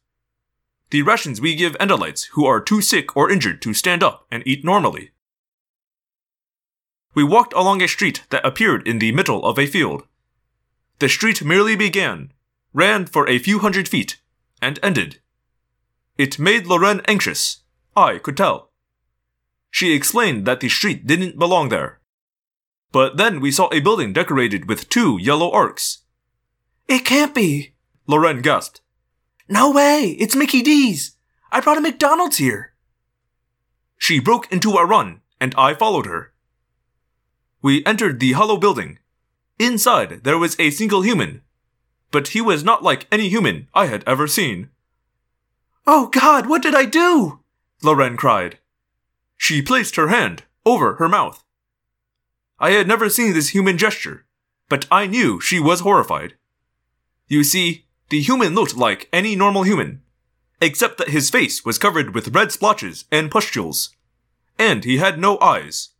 The 0.92 1.02
rations 1.04 1.40
we 1.40 1.56
give 1.56 1.78
Andalites 1.80 2.28
who 2.34 2.46
are 2.46 2.60
too 2.62 2.82
sick 2.82 3.16
or 3.16 3.32
injured 3.32 3.62
to 3.62 3.74
stand 3.74 4.04
up 4.04 4.26
and 4.30 4.44
eat 4.46 4.66
normally. 4.66 5.12
We 7.14 7.24
walked 7.24 7.54
along 7.54 7.82
a 7.82 7.88
street 7.88 8.24
that 8.30 8.46
appeared 8.46 8.86
in 8.88 9.00
the 9.00 9.14
middle 9.14 9.46
of 9.46 9.58
a 9.58 9.68
field. 9.68 10.04
The 11.00 11.08
street 11.08 11.44
merely 11.44 11.78
began, 11.78 12.34
ran 12.74 13.06
for 13.06 13.28
a 13.28 13.40
few 13.40 13.60
hundred 13.60 13.88
feet, 13.88 14.22
and 14.62 14.80
ended. 14.84 15.20
It 16.18 16.38
made 16.38 16.68
Loren 16.68 17.02
anxious, 17.08 17.62
I 17.96 18.18
could 18.18 18.36
tell. 18.36 18.72
She 19.70 19.94
explained 19.94 20.46
that 20.46 20.60
the 20.60 20.70
street 20.70 21.08
didn't 21.08 21.40
belong 21.40 21.70
there. 21.70 22.02
But 22.92 23.16
then 23.16 23.40
we 23.40 23.52
saw 23.52 23.70
a 23.72 23.80
building 23.80 24.12
decorated 24.12 24.68
with 24.68 24.90
two 24.90 25.18
yellow 25.22 25.50
arcs. 25.52 26.00
It 26.90 27.06
can't 27.06 27.34
be, 27.34 27.72
Loren 28.08 28.42
gasped. 28.42 28.82
No 29.52 29.70
way, 29.70 30.16
it's 30.18 30.34
Mickey 30.34 30.62
D's. 30.62 31.18
I 31.52 31.60
brought 31.60 31.78
a 31.78 31.82
McDonald's 31.82 32.38
here. 32.38 32.72
She 33.98 34.18
broke 34.18 34.50
into 34.50 34.76
a 34.76 34.86
run, 34.86 35.20
and 35.42 35.54
I 35.58 35.74
followed 35.74 36.06
her. 36.06 36.32
We 37.62 37.86
entered 37.86 38.22
the 38.22 38.32
hollow 38.32 38.56
building. 38.56 39.00
Inside, 39.60 40.24
there 40.24 40.38
was 40.38 40.56
a 40.58 40.70
single 40.70 41.02
human, 41.02 41.42
but 42.12 42.30
he 42.30 42.40
was 42.40 42.64
not 42.64 42.82
like 42.82 43.08
any 43.12 43.28
human 43.28 43.68
I 43.74 43.88
had 43.88 44.06
ever 44.08 44.26
seen. 44.26 44.70
Oh 45.86 46.08
God, 46.08 46.48
what 46.48 46.62
did 46.62 46.74
I 46.74 46.86
do? 46.86 47.42
Loren 47.84 48.16
cried. 48.16 48.58
She 49.36 49.62
placed 49.62 49.98
her 49.98 50.08
hand 50.08 50.44
over 50.66 50.96
her 50.96 51.10
mouth. 51.10 51.44
I 52.58 52.72
had 52.72 52.88
never 52.88 53.10
seen 53.10 53.34
this 53.34 53.50
human 53.50 53.78
gesture, 53.78 54.26
but 54.70 54.88
I 54.90 55.08
knew 55.08 55.42
she 55.42 55.60
was 55.60 55.82
horrified. 55.82 56.36
You 57.28 57.44
see, 57.44 57.88
the 58.12 58.22
human 58.22 58.54
looked 58.54 58.76
like 58.76 59.08
any 59.14 59.38
normal 59.38 59.64
human, 59.64 60.02
except 60.60 60.98
that 60.98 61.08
his 61.08 61.30
face 61.30 61.64
was 61.64 61.78
covered 61.78 62.14
with 62.14 62.36
red 62.36 62.52
splotches 62.52 63.06
and 63.10 63.32
pustules, 63.32 63.96
and 64.60 64.84
he 64.84 64.98
had 64.98 65.18
no 65.18 65.40
eyes. 65.40 65.92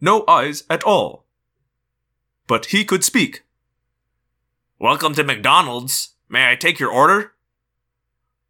No 0.00 0.24
eyes 0.28 0.62
at 0.70 0.84
all. 0.84 1.26
But 2.46 2.66
he 2.66 2.84
could 2.84 3.02
speak. 3.02 3.42
Welcome 4.78 5.14
to 5.14 5.24
McDonald's. 5.24 6.14
May 6.28 6.48
I 6.48 6.54
take 6.54 6.78
your 6.78 6.92
order? 6.92 7.32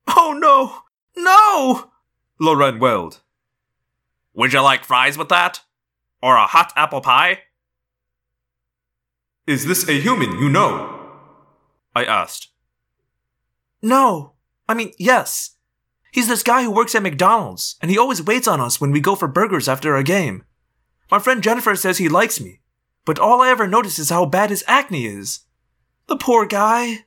Oh 0.07 0.37
no! 0.39 0.83
No! 1.17 1.91
Loren 2.39 2.79
wailed. 2.79 3.21
Would 4.35 4.53
you 4.53 4.61
like 4.61 4.85
fries 4.85 5.17
with 5.17 5.31
that? 5.31 5.63
Or 6.23 6.37
a 6.37 6.47
hot 6.47 6.75
apple 6.77 7.01
pie? 7.01 7.45
Is 9.47 9.65
this 9.65 9.89
a 9.89 9.99
human 9.99 10.39
you 10.39 10.51
know? 10.51 11.11
I 11.97 12.05
asked. 12.05 12.49
No. 13.83 14.35
I 14.69 14.75
mean, 14.75 14.93
yes. 14.99 15.57
He's 16.11 16.29
this 16.29 16.43
guy 16.43 16.63
who 16.63 16.71
works 16.71 16.95
at 16.95 17.03
McDonald's, 17.03 17.77
and 17.81 17.91
he 17.91 17.99
always 17.99 18.23
waits 18.23 18.49
on 18.49 18.61
us 18.61 18.81
when 18.81 18.91
we 18.93 19.01
go 19.01 19.15
for 19.15 19.29
burgers 19.29 19.69
after 19.69 19.95
a 19.95 20.03
game. 20.03 20.45
My 21.11 21.19
friend 21.19 21.43
Jennifer 21.43 21.77
says 21.77 21.99
he 21.99 22.09
likes 22.09 22.41
me, 22.41 22.61
but 23.05 23.19
all 23.19 23.41
I 23.41 23.51
ever 23.51 23.67
notice 23.67 23.99
is 23.99 24.11
how 24.11 24.27
bad 24.27 24.51
his 24.51 24.65
acne 24.67 25.07
is. 25.07 25.41
The 26.07 26.17
poor 26.17 26.47
guy. 26.47 27.05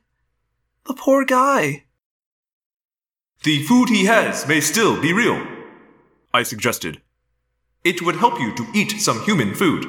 The 0.86 0.94
poor 0.94 1.24
guy. 1.24 1.84
The 3.44 3.64
food 3.64 3.88
he 3.88 4.04
has 4.04 4.46
may 4.46 4.60
still 4.60 5.00
be 5.00 5.12
real, 5.12 5.44
I 6.32 6.44
suggested. 6.44 7.00
It 7.84 8.02
would 8.02 8.16
help 8.16 8.38
you 8.38 8.54
to 8.54 8.66
eat 8.72 9.00
some 9.00 9.22
human 9.24 9.54
food. 9.54 9.84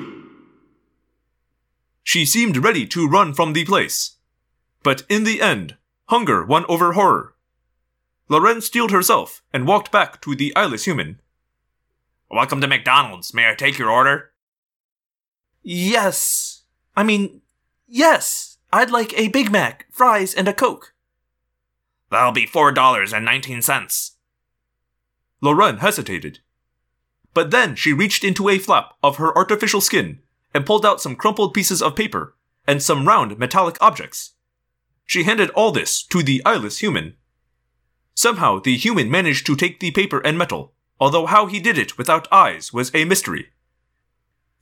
She 2.03 2.25
seemed 2.25 2.57
ready 2.57 2.87
to 2.87 3.07
run 3.07 3.33
from 3.33 3.53
the 3.53 3.65
place. 3.65 4.17
But 4.81 5.03
in 5.07 5.23
the 5.23 5.41
end, 5.41 5.77
hunger 6.13 6.45
won 6.45 6.63
over 6.69 6.93
horror. 6.93 7.33
Loren 8.29 8.61
steeled 8.61 8.91
herself 8.91 9.41
and 9.51 9.65
walked 9.65 9.91
back 9.91 10.21
to 10.21 10.35
the 10.35 10.55
eyeless 10.55 10.85
human. 10.85 11.19
Welcome 12.29 12.61
to 12.61 12.67
McDonald's. 12.67 13.33
May 13.33 13.49
I 13.49 13.55
take 13.55 13.79
your 13.79 13.89
order? 13.89 14.29
Yes. 15.63 16.65
I 16.95 17.01
mean, 17.01 17.41
yes. 17.87 18.59
I'd 18.71 18.91
like 18.91 19.17
a 19.17 19.29
Big 19.29 19.51
Mac, 19.51 19.87
fries, 19.89 20.35
and 20.35 20.47
a 20.47 20.53
Coke. 20.53 20.93
That'll 22.11 22.31
be 22.31 22.45
four 22.45 22.71
dollars 22.71 23.11
and 23.11 23.25
nineteen 23.25 23.63
cents. 23.63 24.17
Loren 25.41 25.79
hesitated. 25.79 26.41
But 27.33 27.49
then 27.49 27.73
she 27.75 27.91
reached 27.91 28.23
into 28.23 28.49
a 28.49 28.59
flap 28.59 28.93
of 29.01 29.17
her 29.17 29.35
artificial 29.35 29.81
skin 29.81 30.19
and 30.53 30.63
pulled 30.63 30.85
out 30.85 31.01
some 31.01 31.15
crumpled 31.15 31.55
pieces 31.55 31.81
of 31.81 31.95
paper 31.95 32.35
and 32.67 32.83
some 32.83 33.07
round 33.07 33.39
metallic 33.39 33.77
objects. 33.81 34.33
She 35.05 35.23
handed 35.23 35.49
all 35.51 35.71
this 35.71 36.03
to 36.07 36.23
the 36.23 36.41
eyeless 36.45 36.79
human. 36.79 37.15
Somehow 38.15 38.59
the 38.59 38.77
human 38.77 39.09
managed 39.09 39.45
to 39.47 39.55
take 39.55 39.79
the 39.79 39.91
paper 39.91 40.19
and 40.19 40.37
metal 40.37 40.73
although 41.03 41.25
how 41.25 41.47
he 41.47 41.59
did 41.59 41.77
it 41.77 41.97
without 41.97 42.31
eyes 42.31 42.71
was 42.71 42.89
a 42.93 43.03
mystery. 43.03 43.49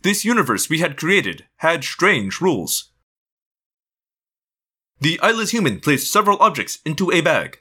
This 0.02 0.26
universe 0.26 0.70
we 0.70 0.80
had 0.80 0.98
created 0.98 1.46
had 1.58 1.84
strange 1.84 2.42
rules. 2.42 2.92
The 5.00 5.20
eyeless 5.20 5.52
human 5.52 5.80
placed 5.80 6.12
several 6.12 6.40
objects 6.40 6.80
into 6.84 7.12
a 7.12 7.22
bag. 7.22 7.60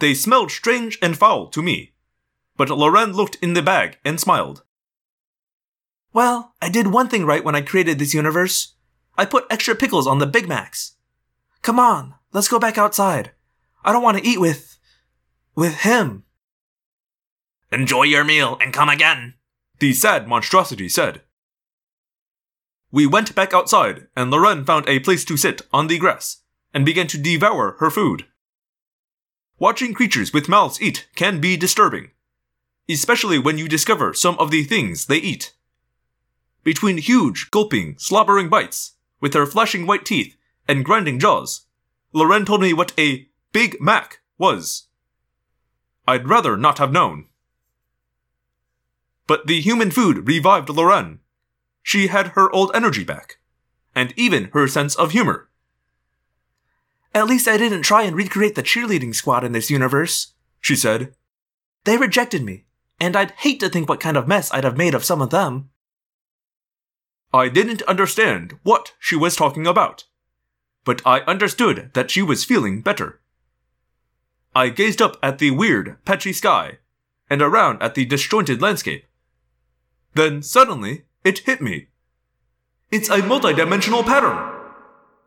They 0.00 0.14
smelled 0.14 0.50
strange 0.50 0.98
and 1.00 1.16
foul 1.16 1.46
to 1.50 1.62
me, 1.62 1.92
but 2.56 2.70
Loren 2.70 3.12
looked 3.12 3.36
in 3.36 3.54
the 3.54 3.62
bag 3.62 3.98
and 4.04 4.18
smiled. 4.18 4.64
Well, 6.12 6.54
I 6.60 6.68
did 6.68 6.88
one 6.88 7.08
thing 7.08 7.24
right 7.24 7.44
when 7.44 7.54
I 7.54 7.62
created 7.62 8.00
this 8.00 8.14
universe. 8.14 8.74
I 9.16 9.24
put 9.24 9.46
extra 9.48 9.76
pickles 9.76 10.08
on 10.08 10.18
the 10.18 10.26
Big 10.26 10.48
Macs. 10.48 10.96
Come 11.62 11.78
on, 11.78 12.14
let's 12.32 12.48
go 12.48 12.58
back 12.58 12.76
outside. 12.76 13.30
I 13.84 13.92
don't 13.92 14.02
want 14.02 14.18
to 14.18 14.26
eat 14.26 14.40
with. 14.40 14.78
with 15.54 15.80
him. 15.80 16.24
Enjoy 17.70 18.02
your 18.02 18.24
meal 18.24 18.58
and 18.60 18.72
come 18.72 18.88
again, 18.88 19.34
the 19.78 19.92
sad 19.92 20.28
monstrosity 20.28 20.88
said. 20.88 21.22
We 22.90 23.06
went 23.06 23.34
back 23.34 23.54
outside, 23.54 24.08
and 24.14 24.30
Loren 24.30 24.64
found 24.64 24.88
a 24.88 24.98
place 24.98 25.24
to 25.24 25.36
sit 25.36 25.62
on 25.72 25.86
the 25.86 25.98
grass 25.98 26.42
and 26.74 26.84
began 26.84 27.06
to 27.06 27.18
devour 27.18 27.76
her 27.78 27.90
food. 27.90 28.26
Watching 29.58 29.94
creatures 29.94 30.32
with 30.32 30.48
mouths 30.48 30.82
eat 30.82 31.06
can 31.14 31.40
be 31.40 31.56
disturbing, 31.56 32.10
especially 32.88 33.38
when 33.38 33.56
you 33.56 33.68
discover 33.68 34.12
some 34.12 34.36
of 34.38 34.50
the 34.50 34.64
things 34.64 35.06
they 35.06 35.18
eat. 35.18 35.54
Between 36.64 36.98
huge, 36.98 37.50
gulping, 37.50 37.94
slobbering 37.98 38.48
bites, 38.48 38.96
with 39.20 39.34
her 39.34 39.46
flashing 39.46 39.86
white 39.86 40.04
teeth 40.04 40.36
and 40.68 40.84
grinding 40.84 41.18
jaws, 41.18 41.66
Loren 42.12 42.44
told 42.44 42.60
me 42.60 42.72
what 42.72 42.92
a 42.98 43.28
Big 43.52 43.80
Mac 43.80 44.20
was. 44.38 44.88
I'd 46.06 46.28
rather 46.28 46.56
not 46.56 46.78
have 46.78 46.92
known. 46.92 47.26
But 49.26 49.46
the 49.46 49.60
human 49.60 49.90
food 49.90 50.26
revived 50.26 50.68
Loren. 50.68 51.20
She 51.82 52.08
had 52.08 52.28
her 52.28 52.50
old 52.52 52.70
energy 52.74 53.04
back, 53.04 53.38
and 53.94 54.12
even 54.16 54.50
her 54.52 54.66
sense 54.68 54.94
of 54.94 55.12
humor. 55.12 55.48
At 57.14 57.26
least 57.26 57.46
I 57.46 57.56
didn't 57.56 57.82
try 57.82 58.02
and 58.02 58.16
recreate 58.16 58.54
the 58.54 58.62
cheerleading 58.62 59.14
squad 59.14 59.44
in 59.44 59.52
this 59.52 59.70
universe, 59.70 60.32
she 60.60 60.76
said. 60.76 61.14
They 61.84 61.96
rejected 61.96 62.42
me, 62.42 62.64
and 63.00 63.16
I'd 63.16 63.32
hate 63.32 63.60
to 63.60 63.68
think 63.68 63.88
what 63.88 64.00
kind 64.00 64.16
of 64.16 64.28
mess 64.28 64.52
I'd 64.52 64.64
have 64.64 64.76
made 64.76 64.94
of 64.94 65.04
some 65.04 65.20
of 65.20 65.30
them. 65.30 65.70
I 67.34 67.48
didn't 67.48 67.82
understand 67.82 68.58
what 68.62 68.94
she 68.98 69.16
was 69.16 69.36
talking 69.36 69.66
about, 69.66 70.04
but 70.84 71.02
I 71.06 71.20
understood 71.20 71.90
that 71.94 72.10
she 72.10 72.22
was 72.22 72.44
feeling 72.44 72.80
better. 72.80 73.20
I 74.54 74.68
gazed 74.68 75.00
up 75.00 75.16
at 75.22 75.38
the 75.38 75.50
weird, 75.50 75.96
patchy 76.04 76.32
sky 76.32 76.78
and 77.30 77.40
around 77.40 77.82
at 77.82 77.94
the 77.94 78.04
disjointed 78.04 78.60
landscape. 78.60 79.06
Then 80.14 80.42
suddenly, 80.42 81.04
it 81.24 81.40
hit 81.40 81.62
me. 81.62 81.86
It's 82.90 83.08
a 83.08 83.22
multidimensional 83.22 84.04
pattern, 84.04 84.36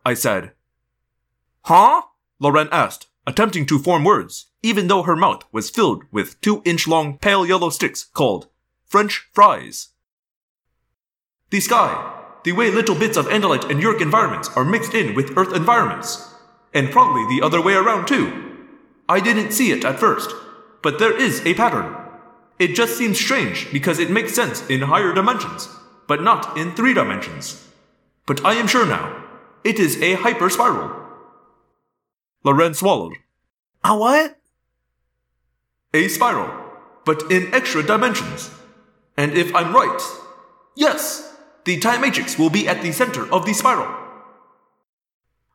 I 0.05 0.13
said. 0.13 0.51
Huh? 1.63 2.03
Loren 2.39 2.69
asked, 2.71 3.07
attempting 3.25 3.65
to 3.65 3.79
form 3.79 4.03
words, 4.03 4.51
even 4.61 4.87
though 4.87 5.01
her 5.01 5.15
mouth 5.15 5.43
was 5.51 5.71
filled 5.71 6.03
with 6.11 6.39
two 6.41 6.61
inch 6.63 6.87
long 6.87 7.17
pale 7.17 7.43
yellow 7.45 7.71
sticks 7.71 8.03
called 8.03 8.49
French 8.85 9.27
fries. 9.33 9.89
The 11.49 11.59
sky, 11.59 12.14
the 12.45 12.51
way 12.51 12.69
little 12.69 12.95
bits 12.95 13.17
of 13.17 13.25
Andalite 13.25 13.69
and 13.71 13.81
Yeerk 13.81 14.01
environments 14.01 14.49
are 14.55 14.63
mixed 14.63 14.93
in 14.93 15.15
with 15.15 15.35
Earth 15.35 15.53
environments, 15.55 16.31
and 16.75 16.91
probably 16.91 17.25
the 17.27 17.43
other 17.43 17.59
way 17.59 17.73
around 17.73 18.07
too. 18.07 18.67
I 19.09 19.19
didn't 19.19 19.51
see 19.51 19.71
it 19.71 19.83
at 19.83 19.99
first, 19.99 20.29
but 20.83 20.99
there 20.99 21.19
is 21.19 21.43
a 21.43 21.55
pattern. 21.55 21.95
It 22.59 22.75
just 22.75 22.97
seems 22.97 23.19
strange 23.19 23.71
because 23.73 23.97
it 23.97 24.11
makes 24.11 24.35
sense 24.35 24.65
in 24.69 24.81
higher 24.81 25.11
dimensions, 25.11 25.67
but 26.07 26.21
not 26.21 26.55
in 26.55 26.75
three 26.75 26.93
dimensions. 26.93 27.67
But 28.27 28.45
I 28.45 28.53
am 28.53 28.67
sure 28.67 28.85
now. 28.85 29.23
It 29.63 29.79
is 29.79 29.99
a 29.99 30.13
hyper 30.13 30.49
spiral. 30.51 30.95
Loren 32.43 32.75
swallowed. 32.75 33.13
A 33.83 33.97
what? 33.97 34.37
A 35.95 36.07
spiral, 36.09 36.51
but 37.05 37.23
in 37.31 37.51
extra 37.55 37.81
dimensions. 37.81 38.51
And 39.17 39.33
if 39.33 39.53
I'm 39.55 39.73
right, 39.73 40.01
yes, 40.75 41.34
the 41.65 41.79
time 41.79 42.01
matrix 42.01 42.37
will 42.37 42.49
be 42.49 42.67
at 42.67 42.81
the 42.81 42.91
center 42.91 43.31
of 43.33 43.45
the 43.45 43.53
spiral. 43.53 43.93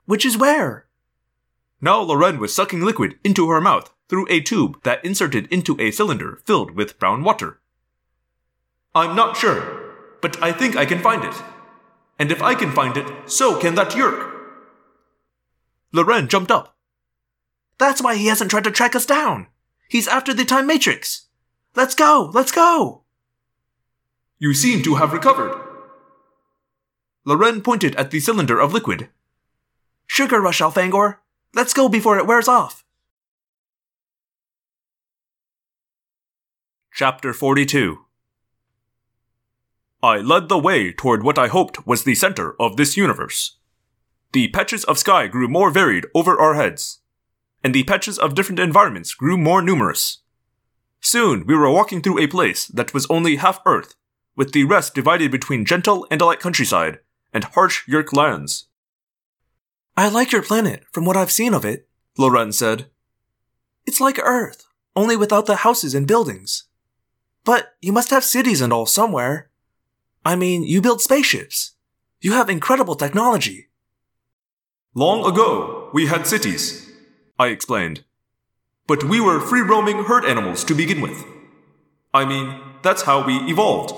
Which 0.04 0.26
is 0.26 0.36
where? 0.36 0.86
Now 1.80 2.00
Loren 2.00 2.38
was 2.38 2.54
sucking 2.54 2.82
liquid 2.82 3.18
into 3.24 3.48
her 3.48 3.60
mouth 3.60 3.92
through 4.08 4.26
a 4.28 4.40
tube 4.40 4.82
that 4.82 5.04
inserted 5.04 5.46
into 5.52 5.80
a 5.80 5.92
cylinder 5.92 6.40
filled 6.44 6.72
with 6.72 6.98
brown 6.98 7.22
water. 7.22 7.60
I'm 8.92 9.14
not 9.14 9.36
sure, 9.36 9.94
but 10.20 10.42
I 10.42 10.50
think 10.52 10.76
I 10.76 10.84
can 10.84 10.98
find 10.98 11.24
it. 11.24 11.34
And 12.18 12.32
if 12.32 12.42
I 12.42 12.54
can 12.54 12.72
find 12.72 12.96
it, 12.96 13.06
so 13.30 13.58
can 13.58 13.76
that 13.76 13.92
Yeerk. 13.92 14.30
Loren 15.92 16.28
jumped 16.28 16.50
up. 16.50 16.76
That's 17.78 18.02
why 18.02 18.16
he 18.16 18.26
hasn't 18.26 18.50
tried 18.50 18.64
to 18.64 18.70
track 18.70 18.96
us 18.96 19.06
down. 19.06 19.46
He's 19.88 20.08
after 20.08 20.34
the 20.34 20.44
time 20.44 20.66
matrix. 20.66 21.28
Let's 21.76 21.94
go, 21.94 22.30
let's 22.34 22.52
go. 22.52 23.04
You 24.38 24.54
seem 24.54 24.82
to 24.82 24.96
have 24.96 25.12
recovered. 25.12 25.59
Loren 27.24 27.60
pointed 27.60 27.94
at 27.96 28.10
the 28.10 28.20
cylinder 28.20 28.58
of 28.58 28.72
liquid. 28.72 29.08
Sugar 30.06 30.40
rush, 30.40 30.60
Elfangor. 30.60 31.16
Let's 31.54 31.74
go 31.74 31.88
before 31.88 32.18
it 32.18 32.26
wears 32.26 32.48
off. 32.48 32.84
Chapter 36.92 37.32
42 37.32 37.98
I 40.02 40.16
led 40.16 40.48
the 40.48 40.58
way 40.58 40.92
toward 40.92 41.22
what 41.22 41.38
I 41.38 41.48
hoped 41.48 41.86
was 41.86 42.04
the 42.04 42.14
center 42.14 42.54
of 42.58 42.76
this 42.76 42.96
universe. 42.96 43.58
The 44.32 44.48
patches 44.48 44.84
of 44.84 44.98
sky 44.98 45.26
grew 45.26 45.48
more 45.48 45.70
varied 45.70 46.06
over 46.14 46.40
our 46.40 46.54
heads, 46.54 47.00
and 47.62 47.74
the 47.74 47.84
patches 47.84 48.18
of 48.18 48.34
different 48.34 48.60
environments 48.60 49.12
grew 49.12 49.36
more 49.36 49.60
numerous. 49.60 50.18
Soon 51.00 51.44
we 51.46 51.54
were 51.54 51.70
walking 51.70 52.00
through 52.00 52.18
a 52.18 52.26
place 52.26 52.66
that 52.68 52.94
was 52.94 53.06
only 53.10 53.36
half 53.36 53.60
Earth, 53.66 53.94
with 54.36 54.52
the 54.52 54.64
rest 54.64 54.94
divided 54.94 55.30
between 55.30 55.66
gentle 55.66 56.06
Andalite 56.10 56.40
countryside 56.40 57.00
and 57.32 57.44
harsh 57.44 57.86
Yeerk 57.88 58.12
lands. 58.12 58.66
I 59.96 60.08
like 60.08 60.32
your 60.32 60.42
planet, 60.42 60.84
from 60.92 61.04
what 61.04 61.16
I've 61.16 61.32
seen 61.32 61.54
of 61.54 61.64
it, 61.64 61.88
Loren 62.16 62.52
said. 62.52 62.86
It's 63.86 64.00
like 64.00 64.18
Earth, 64.18 64.66
only 64.94 65.16
without 65.16 65.46
the 65.46 65.56
houses 65.56 65.94
and 65.94 66.06
buildings. 66.06 66.64
But 67.44 67.74
you 67.80 67.92
must 67.92 68.10
have 68.10 68.24
cities 68.24 68.60
and 68.60 68.72
all 68.72 68.86
somewhere. 68.86 69.50
I 70.24 70.36
mean, 70.36 70.62
you 70.62 70.80
build 70.80 71.00
spaceships. 71.00 71.72
You 72.20 72.32
have 72.32 72.50
incredible 72.50 72.94
technology. 72.94 73.68
Long 74.94 75.24
ago, 75.24 75.88
we 75.92 76.06
had 76.06 76.26
cities, 76.26 76.90
I 77.38 77.46
explained. 77.48 78.04
But 78.86 79.04
we 79.04 79.20
were 79.20 79.40
free 79.40 79.62
roaming 79.62 80.04
herd 80.04 80.24
animals 80.24 80.64
to 80.64 80.74
begin 80.74 81.00
with. 81.00 81.24
I 82.12 82.24
mean, 82.24 82.60
that's 82.82 83.02
how 83.02 83.24
we 83.24 83.36
evolved. 83.50 83.94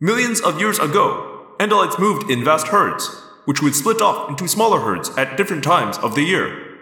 Millions 0.00 0.40
of 0.40 0.58
years 0.58 0.78
ago, 0.78 1.29
Andalites 1.60 1.98
moved 1.98 2.30
in 2.30 2.42
vast 2.42 2.68
herds, 2.68 3.06
which 3.44 3.60
would 3.60 3.74
split 3.74 4.00
off 4.00 4.30
into 4.30 4.48
smaller 4.48 4.80
herds 4.80 5.10
at 5.18 5.36
different 5.36 5.62
times 5.62 5.98
of 5.98 6.14
the 6.14 6.22
year. 6.22 6.78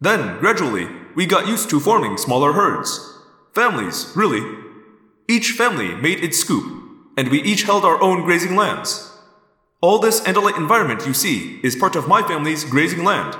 Then, 0.00 0.38
gradually, 0.38 0.86
we 1.16 1.26
got 1.26 1.48
used 1.48 1.68
to 1.70 1.80
forming 1.80 2.16
smaller 2.16 2.52
herds. 2.52 3.18
Families, 3.52 4.12
really. 4.14 4.42
Each 5.26 5.50
family 5.50 5.96
made 5.96 6.22
its 6.22 6.38
scoop, 6.38 6.64
and 7.16 7.30
we 7.30 7.42
each 7.42 7.64
held 7.64 7.84
our 7.84 8.00
own 8.00 8.22
grazing 8.22 8.54
lands. 8.54 9.12
All 9.80 9.98
this 9.98 10.20
Andalite 10.20 10.56
environment 10.56 11.04
you 11.04 11.12
see 11.12 11.58
is 11.64 11.74
part 11.74 11.96
of 11.96 12.06
my 12.06 12.22
family's 12.22 12.62
grazing 12.62 13.02
land. 13.02 13.36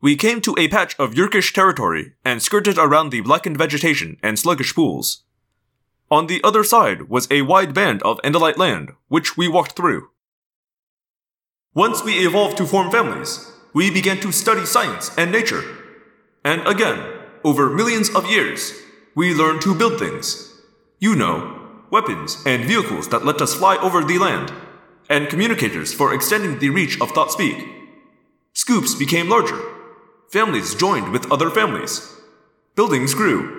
We 0.00 0.16
came 0.16 0.40
to 0.40 0.56
a 0.58 0.66
patch 0.66 0.96
of 0.98 1.14
Yeerkish 1.14 1.54
territory 1.54 2.14
and 2.24 2.42
skirted 2.42 2.78
around 2.78 3.10
the 3.10 3.20
blackened 3.20 3.58
vegetation 3.58 4.16
and 4.24 4.36
sluggish 4.36 4.74
pools. 4.74 5.22
On 6.10 6.28
the 6.28 6.40
other 6.44 6.62
side 6.62 7.08
was 7.08 7.26
a 7.30 7.42
wide 7.42 7.74
band 7.74 8.02
of 8.02 8.20
Andalite 8.22 8.56
land, 8.56 8.92
which 9.08 9.36
we 9.36 9.48
walked 9.48 9.72
through. 9.72 10.08
Once 11.74 12.04
we 12.04 12.24
evolved 12.26 12.56
to 12.56 12.66
form 12.66 12.90
families, 12.90 13.52
we 13.74 13.90
began 13.90 14.20
to 14.20 14.32
study 14.32 14.64
science 14.64 15.10
and 15.18 15.32
nature. 15.32 15.62
And 16.44 16.66
again, 16.66 17.00
over 17.44 17.68
millions 17.68 18.08
of 18.14 18.30
years, 18.30 18.72
we 19.14 19.34
learned 19.34 19.62
to 19.62 19.74
build 19.74 19.98
things. 19.98 20.54
You 21.00 21.16
know, 21.16 21.82
weapons 21.90 22.42
and 22.46 22.64
vehicles 22.64 23.08
that 23.08 23.24
let 23.24 23.40
us 23.40 23.54
fly 23.54 23.76
over 23.76 24.04
the 24.04 24.18
land, 24.18 24.52
and 25.10 25.28
communicators 25.28 25.92
for 25.92 26.14
extending 26.14 26.58
the 26.58 26.70
reach 26.70 27.00
of 27.00 27.10
thought 27.10 27.32
speak. 27.32 27.66
Scoops 28.52 28.94
became 28.94 29.28
larger. 29.28 29.60
Families 30.30 30.74
joined 30.74 31.12
with 31.12 31.30
other 31.30 31.50
families. 31.50 32.14
Buildings 32.74 33.12
grew. 33.12 33.55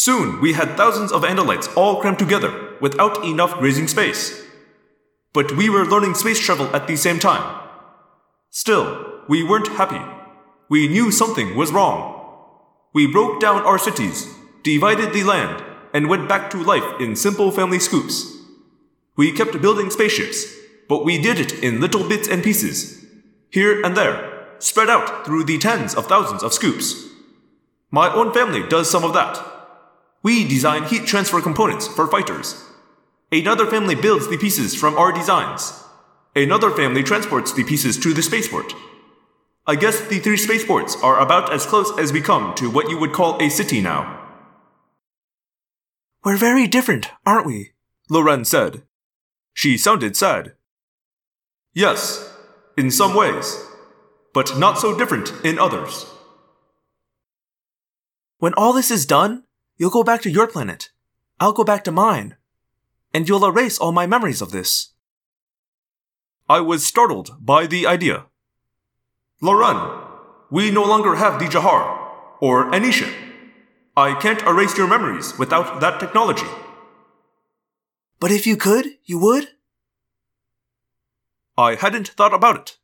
Soon 0.00 0.40
we 0.40 0.54
had 0.54 0.78
thousands 0.78 1.12
of 1.12 1.24
Andalites 1.24 1.68
all 1.76 2.00
crammed 2.00 2.18
together 2.18 2.74
without 2.80 3.22
enough 3.22 3.58
grazing 3.58 3.86
space. 3.86 4.42
But 5.34 5.52
we 5.52 5.68
were 5.68 5.84
learning 5.84 6.14
space 6.14 6.40
travel 6.40 6.74
at 6.74 6.86
the 6.86 6.96
same 6.96 7.18
time. 7.18 7.44
Still, 8.48 9.20
we 9.28 9.42
weren't 9.42 9.76
happy. 9.76 10.00
We 10.70 10.88
knew 10.88 11.10
something 11.10 11.54
was 11.54 11.70
wrong. 11.70 12.00
We 12.94 13.12
broke 13.12 13.40
down 13.40 13.60
our 13.66 13.78
cities, 13.78 14.26
divided 14.62 15.12
the 15.12 15.24
land, 15.24 15.62
and 15.92 16.08
went 16.08 16.30
back 16.30 16.48
to 16.52 16.62
life 16.62 16.98
in 16.98 17.14
simple 17.14 17.50
family 17.50 17.78
scoops. 17.78 18.24
We 19.18 19.32
kept 19.32 19.60
building 19.60 19.90
spaceships, 19.90 20.46
but 20.88 21.04
we 21.04 21.20
did 21.20 21.38
it 21.38 21.62
in 21.62 21.82
little 21.82 22.08
bits 22.08 22.26
and 22.26 22.42
pieces, 22.42 23.04
here 23.50 23.84
and 23.84 23.94
there, 23.94 24.46
spread 24.60 24.88
out 24.88 25.26
through 25.26 25.44
the 25.44 25.58
tens 25.58 25.94
of 25.94 26.06
thousands 26.06 26.42
of 26.42 26.54
scoops. 26.54 27.06
My 27.90 28.10
own 28.10 28.32
family 28.32 28.66
does 28.66 28.88
some 28.88 29.04
of 29.04 29.12
that. 29.12 29.59
We 30.22 30.46
design 30.46 30.84
heat 30.84 31.06
transfer 31.06 31.40
components 31.40 31.88
for 31.88 32.06
fighters. 32.06 32.62
Another 33.32 33.66
family 33.66 33.94
builds 33.94 34.28
the 34.28 34.36
pieces 34.36 34.74
from 34.74 34.96
our 34.96 35.12
designs. 35.12 35.82
Another 36.36 36.70
family 36.70 37.02
transports 37.02 37.52
the 37.52 37.64
pieces 37.64 37.98
to 37.98 38.12
the 38.12 38.22
spaceport. 38.22 38.74
I 39.66 39.76
guess 39.76 40.00
the 40.08 40.18
three 40.18 40.36
spaceports 40.36 40.96
are 41.02 41.20
about 41.20 41.52
as 41.52 41.66
close 41.66 41.96
as 41.98 42.12
we 42.12 42.20
come 42.20 42.54
to 42.56 42.70
what 42.70 42.90
you 42.90 42.98
would 42.98 43.12
call 43.12 43.40
a 43.40 43.48
city 43.48 43.80
now. 43.80 44.18
We're 46.24 46.36
very 46.36 46.66
different, 46.66 47.10
aren't 47.24 47.46
we? 47.46 47.70
Loren 48.10 48.44
said. 48.44 48.82
She 49.54 49.78
sounded 49.78 50.16
sad. 50.16 50.54
Yes, 51.72 52.34
in 52.76 52.90
some 52.90 53.14
ways, 53.14 53.64
but 54.34 54.58
not 54.58 54.78
so 54.78 54.96
different 54.96 55.32
in 55.44 55.58
others. 55.58 56.06
When 58.38 58.54
all 58.54 58.72
this 58.72 58.90
is 58.90 59.06
done, 59.06 59.44
you'll 59.80 59.88
go 59.90 60.04
back 60.04 60.20
to 60.20 60.30
your 60.30 60.46
planet. 60.46 60.90
I'll 61.40 61.54
go 61.54 61.64
back 61.64 61.84
to 61.84 61.90
mine. 61.90 62.36
And 63.14 63.26
you'll 63.26 63.46
erase 63.46 63.78
all 63.78 63.92
my 63.92 64.06
memories 64.06 64.42
of 64.42 64.52
this. 64.52 64.92
I 66.50 66.60
was 66.60 66.86
startled 66.86 67.30
by 67.40 67.66
the 67.66 67.86
idea. 67.86 68.26
Loren, 69.40 69.80
we 70.50 70.70
no 70.70 70.84
longer 70.84 71.14
have 71.14 71.38
the 71.38 71.46
Jahar, 71.46 71.98
or 72.42 72.70
Anisha. 72.72 73.10
I 73.96 74.14
can't 74.20 74.42
erase 74.42 74.76
your 74.76 74.86
memories 74.86 75.38
without 75.38 75.80
that 75.80 75.98
technology. 75.98 76.50
But 78.20 78.30
if 78.30 78.46
you 78.46 78.58
could, 78.58 78.84
you 79.04 79.18
would? 79.18 79.48
I 81.56 81.76
hadn't 81.76 82.08
thought 82.08 82.34
about 82.34 82.58
it. 82.58 82.76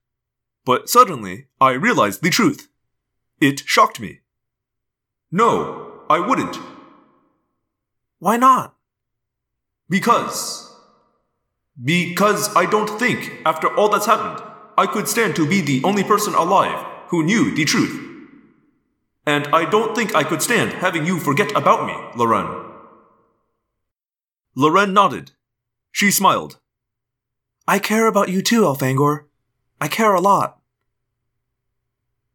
But 0.64 0.88
suddenly, 0.88 1.48
I 1.60 1.72
realized 1.72 2.22
the 2.22 2.30
truth. 2.30 2.68
It 3.38 3.60
shocked 3.66 4.00
me. 4.00 4.20
No, 5.30 6.00
I 6.08 6.20
wouldn't. 6.20 6.56
Why 8.18 8.36
not? 8.36 8.74
Because. 9.88 10.74
Because 11.82 12.54
I 12.56 12.64
don't 12.66 12.98
think, 12.98 13.42
after 13.44 13.68
all 13.76 13.88
that's 13.88 14.06
happened, 14.06 14.42
I 14.78 14.86
could 14.86 15.08
stand 15.08 15.36
to 15.36 15.46
be 15.46 15.60
the 15.60 15.82
only 15.84 16.02
person 16.02 16.34
alive 16.34 16.84
who 17.08 17.22
knew 17.22 17.54
the 17.54 17.64
truth. 17.64 18.02
And 19.26 19.46
I 19.48 19.68
don't 19.68 19.94
think 19.94 20.14
I 20.14 20.24
could 20.24 20.40
stand 20.40 20.72
having 20.72 21.04
you 21.04 21.18
forget 21.18 21.50
about 21.56 21.86
me, 21.86 21.94
Loren. 22.16 22.64
Loren 24.54 24.92
nodded. 24.94 25.32
She 25.92 26.10
smiled. 26.10 26.58
I 27.68 27.78
care 27.78 28.06
about 28.06 28.28
you 28.28 28.40
too, 28.40 28.62
Elfangor. 28.62 29.24
I 29.80 29.88
care 29.88 30.14
a 30.14 30.20
lot. 30.20 30.60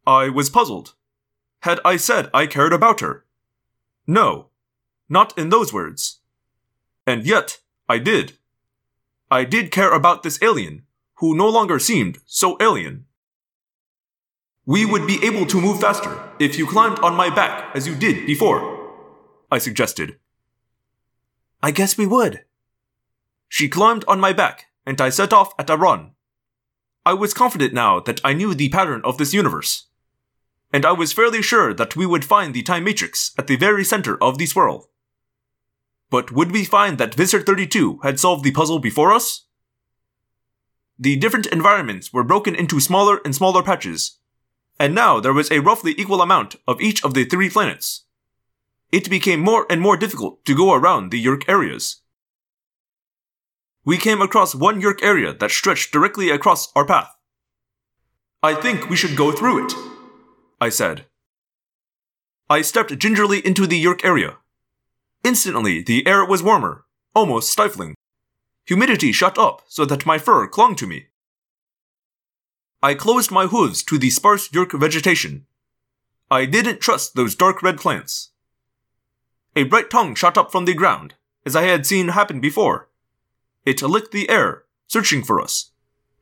I 0.06 0.30
was 0.30 0.50
puzzled. 0.50 0.94
Had 1.62 1.80
I 1.86 1.98
said 1.98 2.30
I 2.34 2.46
cared 2.46 2.74
about 2.74 3.00
her? 3.00 3.26
No, 4.06 4.50
not 5.12 5.38
in 5.38 5.50
those 5.50 5.74
words. 5.74 6.21
And 7.06 7.26
yet, 7.26 7.60
I 7.88 7.97
did. 7.97 8.38
I 9.30 9.43
did 9.43 9.69
care 9.69 9.93
about 9.93 10.24
this 10.24 10.41
alien, 10.41 10.84
who 11.15 11.36
no 11.36 11.50
longer 11.50 11.80
seemed 11.80 12.19
so 12.26 12.58
alien. 12.62 13.06
We 14.65 14.86
would 14.86 15.06
be 15.06 15.19
able 15.24 15.45
to 15.47 15.60
move 15.60 15.82
faster 15.82 16.17
if 16.39 16.58
you 16.58 16.65
climbed 16.65 17.00
on 17.00 17.15
my 17.15 17.30
back 17.30 17.76
as 17.76 17.88
you 17.88 17.95
did 17.95 18.26
before, 18.26 18.62
I 19.52 19.58
suggested. 19.58 20.17
I 21.62 21.71
guess 21.71 21.97
we 21.97 22.08
would. 22.08 22.45
She 23.50 23.67
climbed 23.67 24.06
on 24.08 24.19
my 24.19 24.32
back, 24.32 24.67
and 24.86 25.02
I 25.02 25.10
set 25.10 25.34
off 25.34 25.54
at 25.60 25.69
a 25.69 25.76
run. 25.76 26.12
I 27.06 27.13
was 27.13 27.34
confident 27.34 27.74
now 27.74 28.00
that 28.00 28.21
I 28.24 28.34
knew 28.34 28.54
the 28.54 28.69
pattern 28.69 29.02
of 29.04 29.17
this 29.17 29.34
universe. 29.34 29.88
And 30.71 30.86
I 30.86 30.93
was 30.93 31.12
fairly 31.12 31.41
sure 31.41 31.74
that 31.74 31.95
we 31.95 32.06
would 32.06 32.24
find 32.24 32.54
the 32.54 32.63
time 32.63 32.86
matrix 32.86 33.34
at 33.38 33.47
the 33.47 33.58
very 33.58 33.84
center 33.84 34.21
of 34.24 34.38
the 34.38 34.45
swirl. 34.45 34.90
But 36.12 36.32
would 36.32 36.52
we 36.52 36.65
find 36.65 36.97
that 36.97 37.15
Visser 37.15 37.41
32 37.41 38.02
had 38.04 38.19
solved 38.19 38.43
the 38.43 38.52
puzzle 38.52 38.80
before 38.80 39.12
us? 39.13 39.45
The 41.00 41.15
different 41.15 41.47
environments 41.47 42.13
were 42.13 42.24
broken 42.24 42.54
into 42.54 42.80
smaller 42.80 43.21
and 43.26 43.34
smaller 43.34 43.63
patches, 43.63 44.19
and 44.78 44.93
now 44.93 45.19
there 45.19 45.34
was 45.34 45.50
a 45.50 45.62
roughly 45.62 45.95
equal 45.97 46.21
amount 46.21 46.58
of 46.67 46.82
each 46.82 47.04
of 47.04 47.13
the 47.13 47.24
three 47.24 47.50
planets. 47.50 48.04
It 48.91 49.10
became 49.10 49.39
more 49.39 49.65
and 49.69 49.80
more 49.80 49.95
difficult 49.95 50.43
to 50.45 50.56
go 50.56 50.74
around 50.74 51.10
the 51.10 51.26
Yeerk 51.26 51.47
areas. 51.47 52.02
We 53.86 53.97
came 53.97 54.21
across 54.21 54.54
one 54.54 54.82
Yeerk 54.82 55.02
area 55.02 55.34
that 55.34 55.50
stretched 55.50 55.93
directly 55.93 56.30
across 56.30 56.71
our 56.76 56.86
path. 56.86 57.15
I 58.43 58.54
think 58.54 58.89
we 58.89 58.97
should 58.97 59.15
go 59.15 59.32
through 59.32 59.65
it, 59.65 59.74
I 60.60 60.69
said. 60.69 61.06
I 62.50 62.63
stepped 62.63 63.00
gingerly 63.00 63.39
into 63.39 63.65
the 63.65 63.82
Yeerk 63.82 64.04
area. 64.04 64.38
Instantly, 65.23 65.81
the 65.81 66.05
air 66.07 66.25
was 66.25 66.41
warmer, 66.41 66.86
almost 67.13 67.51
stifling. 67.51 67.95
Humidity 68.65 69.12
shot 69.12 69.38
up 69.38 69.63
so 69.67 69.86
that 69.86 70.05
my 70.05 70.17
fur 70.17 70.47
clung 70.47 70.75
to 70.75 70.88
me. 70.88 71.07
I 72.84 72.95
closed 72.95 73.31
my 73.31 73.45
hooves 73.45 73.84
to 73.84 73.99
the 73.99 74.10
sparse 74.10 74.49
Yeerk 74.49 74.77
vegetation. 74.79 75.45
I 76.31 76.45
didn't 76.45 76.79
trust 76.79 77.15
those 77.15 77.36
dark 77.36 77.62
red 77.62 77.77
plants. 77.77 78.31
A 79.55 79.63
bright 79.63 79.89
tongue 79.89 80.15
shot 80.15 80.38
up 80.38 80.51
from 80.51 80.65
the 80.65 80.73
ground, 80.73 81.13
as 81.45 81.55
I 81.55 81.63
had 81.63 81.86
seen 81.86 82.07
happen 82.07 82.39
before. 82.39 82.89
It 83.65 83.81
licked 83.81 84.12
the 84.12 84.29
air, 84.29 84.63
searching 84.88 85.23
for 85.23 85.39
us. 85.39 85.71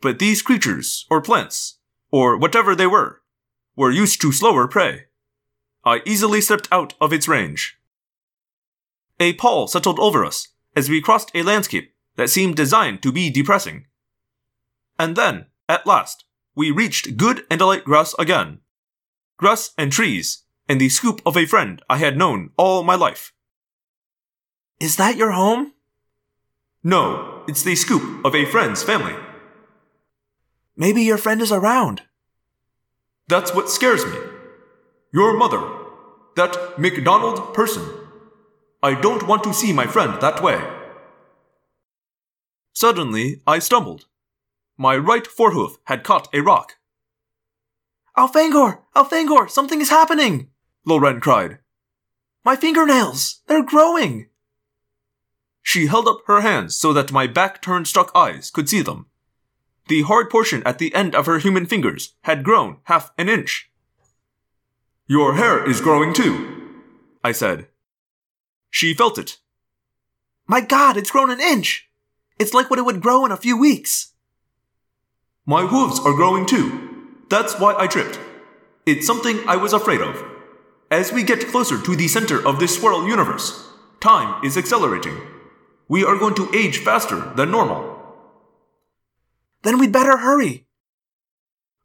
But 0.02 0.20
these 0.20 0.42
creatures, 0.42 1.06
or 1.10 1.22
plants, 1.22 1.78
or 2.12 2.38
whatever 2.38 2.76
they 2.76 2.88
were, 2.88 3.22
were 3.76 3.92
used 3.92 4.20
to 4.22 4.32
slower 4.32 4.68
prey. 4.68 5.06
I 5.86 6.02
easily 6.06 6.42
stepped 6.42 6.68
out 6.72 6.96
of 7.00 7.14
its 7.14 7.28
range. 7.28 7.79
A 9.20 9.34
pall 9.34 9.68
settled 9.68 10.00
over 10.00 10.24
us 10.24 10.48
as 10.76 10.90
we 10.90 11.02
crossed 11.02 11.32
a 11.34 11.44
landscape 11.44 11.94
that 12.16 12.30
seemed 12.30 12.56
designed 12.56 13.04
to 13.04 13.12
be 13.12 13.30
depressing. 13.30 13.86
And 14.98 15.16
then, 15.16 15.48
at 15.68 15.86
last, 15.86 16.26
we 16.56 16.72
reached 16.72 17.18
good 17.18 17.48
Andalite 17.50 17.84
grass 17.84 18.16
again. 18.20 18.60
Grass 19.38 19.72
and 19.78 19.92
trees, 19.92 20.44
and 20.68 20.80
the 20.80 20.90
scoop 20.90 21.22
of 21.26 21.38
a 21.38 21.46
friend 21.46 21.82
I 21.90 21.98
had 21.98 22.18
known 22.18 22.52
all 22.58 22.84
my 22.84 22.96
life. 22.96 23.34
Is 24.80 24.96
that 24.98 25.18
your 25.18 25.32
home? 25.32 25.74
No, 26.84 27.44
it's 27.48 27.64
the 27.64 27.76
scoop 27.76 28.26
of 28.26 28.36
a 28.36 28.46
friend's 28.46 28.84
family. 28.84 29.16
Maybe 30.78 31.02
your 31.04 31.18
friend 31.18 31.42
is 31.42 31.52
around. 31.52 32.04
That's 33.28 33.54
what 33.54 33.70
scares 33.70 34.06
me. 34.06 34.18
Your 35.12 35.36
mother. 35.36 35.62
That 36.36 36.80
McDonald 36.80 37.54
person. 37.54 37.84
I 38.82 38.94
don't 39.00 39.28
want 39.28 39.44
to 39.44 39.54
see 39.54 39.74
my 39.74 39.86
friend 39.86 40.22
that 40.22 40.42
way. 40.42 40.62
Suddenly, 42.74 43.42
I 43.46 43.60
stumbled. 43.60 44.06
My 44.78 44.96
right 44.96 45.26
forehoof 45.26 45.78
had 45.86 46.06
caught 46.06 46.34
a 46.34 46.42
rock. 46.42 46.78
Elfangor! 48.18 48.80
Elfangor! 48.96 49.50
Something 49.50 49.82
is 49.82 49.90
happening! 49.90 50.48
Loren 50.86 51.20
cried. 51.20 51.60
My 52.46 52.56
fingernails! 52.56 53.42
They're 53.48 53.64
growing! 53.64 54.28
She 55.62 55.88
held 55.88 56.08
up 56.08 56.22
her 56.28 56.40
hands 56.40 56.76
so 56.76 56.94
that 56.94 57.12
my 57.12 57.28
back 57.28 57.62
turned 57.62 57.88
stalk 57.88 58.12
eyes 58.16 58.50
could 58.50 58.70
see 58.70 58.82
them. 58.82 59.08
The 59.90 60.04
hard 60.04 60.30
portion 60.30 60.64
at 60.66 60.78
the 60.78 60.94
end 60.96 61.16
of 61.16 61.26
her 61.26 61.40
human 61.40 61.66
fingers 61.66 62.14
had 62.22 62.46
grown 62.46 62.78
half 62.84 63.12
an 63.18 63.28
inch. 63.28 63.70
Your 65.06 65.36
hair 65.36 65.68
is 65.70 65.82
growing 65.82 66.14
too, 66.14 66.82
I 67.24 67.34
said. 67.34 67.68
She 68.70 68.94
felt 68.94 69.18
it. 69.18 69.38
My 70.48 70.62
god, 70.62 70.98
it's 70.98 71.12
grown 71.12 71.32
an 71.32 71.40
inch! 71.40 71.90
It's 72.40 72.54
like 72.54 72.70
what 72.70 72.80
it 72.80 72.86
would 72.86 73.02
grow 73.02 73.26
in 73.26 73.32
a 73.32 73.38
few 73.38 73.58
weeks. 73.58 74.14
My 75.46 75.66
hooves 75.66 76.00
are 76.00 76.14
growing 76.14 76.46
too. 76.46 77.18
That's 77.30 77.60
why 77.60 77.76
I 77.78 77.88
tripped. 77.88 78.20
It's 78.86 79.06
something 79.06 79.40
I 79.48 79.56
was 79.58 79.74
afraid 79.74 80.02
of. 80.02 80.24
As 80.90 81.12
we 81.12 81.22
get 81.24 81.48
closer 81.48 81.80
to 81.80 81.96
the 81.96 82.08
center 82.08 82.46
of 82.48 82.60
this 82.60 82.76
swirl 82.76 83.08
universe, 83.08 83.68
time 84.00 84.44
is 84.44 84.58
accelerating. 84.58 85.20
We 85.88 86.04
are 86.04 86.18
going 86.18 86.36
to 86.36 86.50
age 86.56 86.80
faster 86.80 87.34
than 87.36 87.52
normal. 87.52 87.98
Then 89.64 89.78
we'd 89.78 89.92
better 89.92 90.18
hurry. 90.18 90.66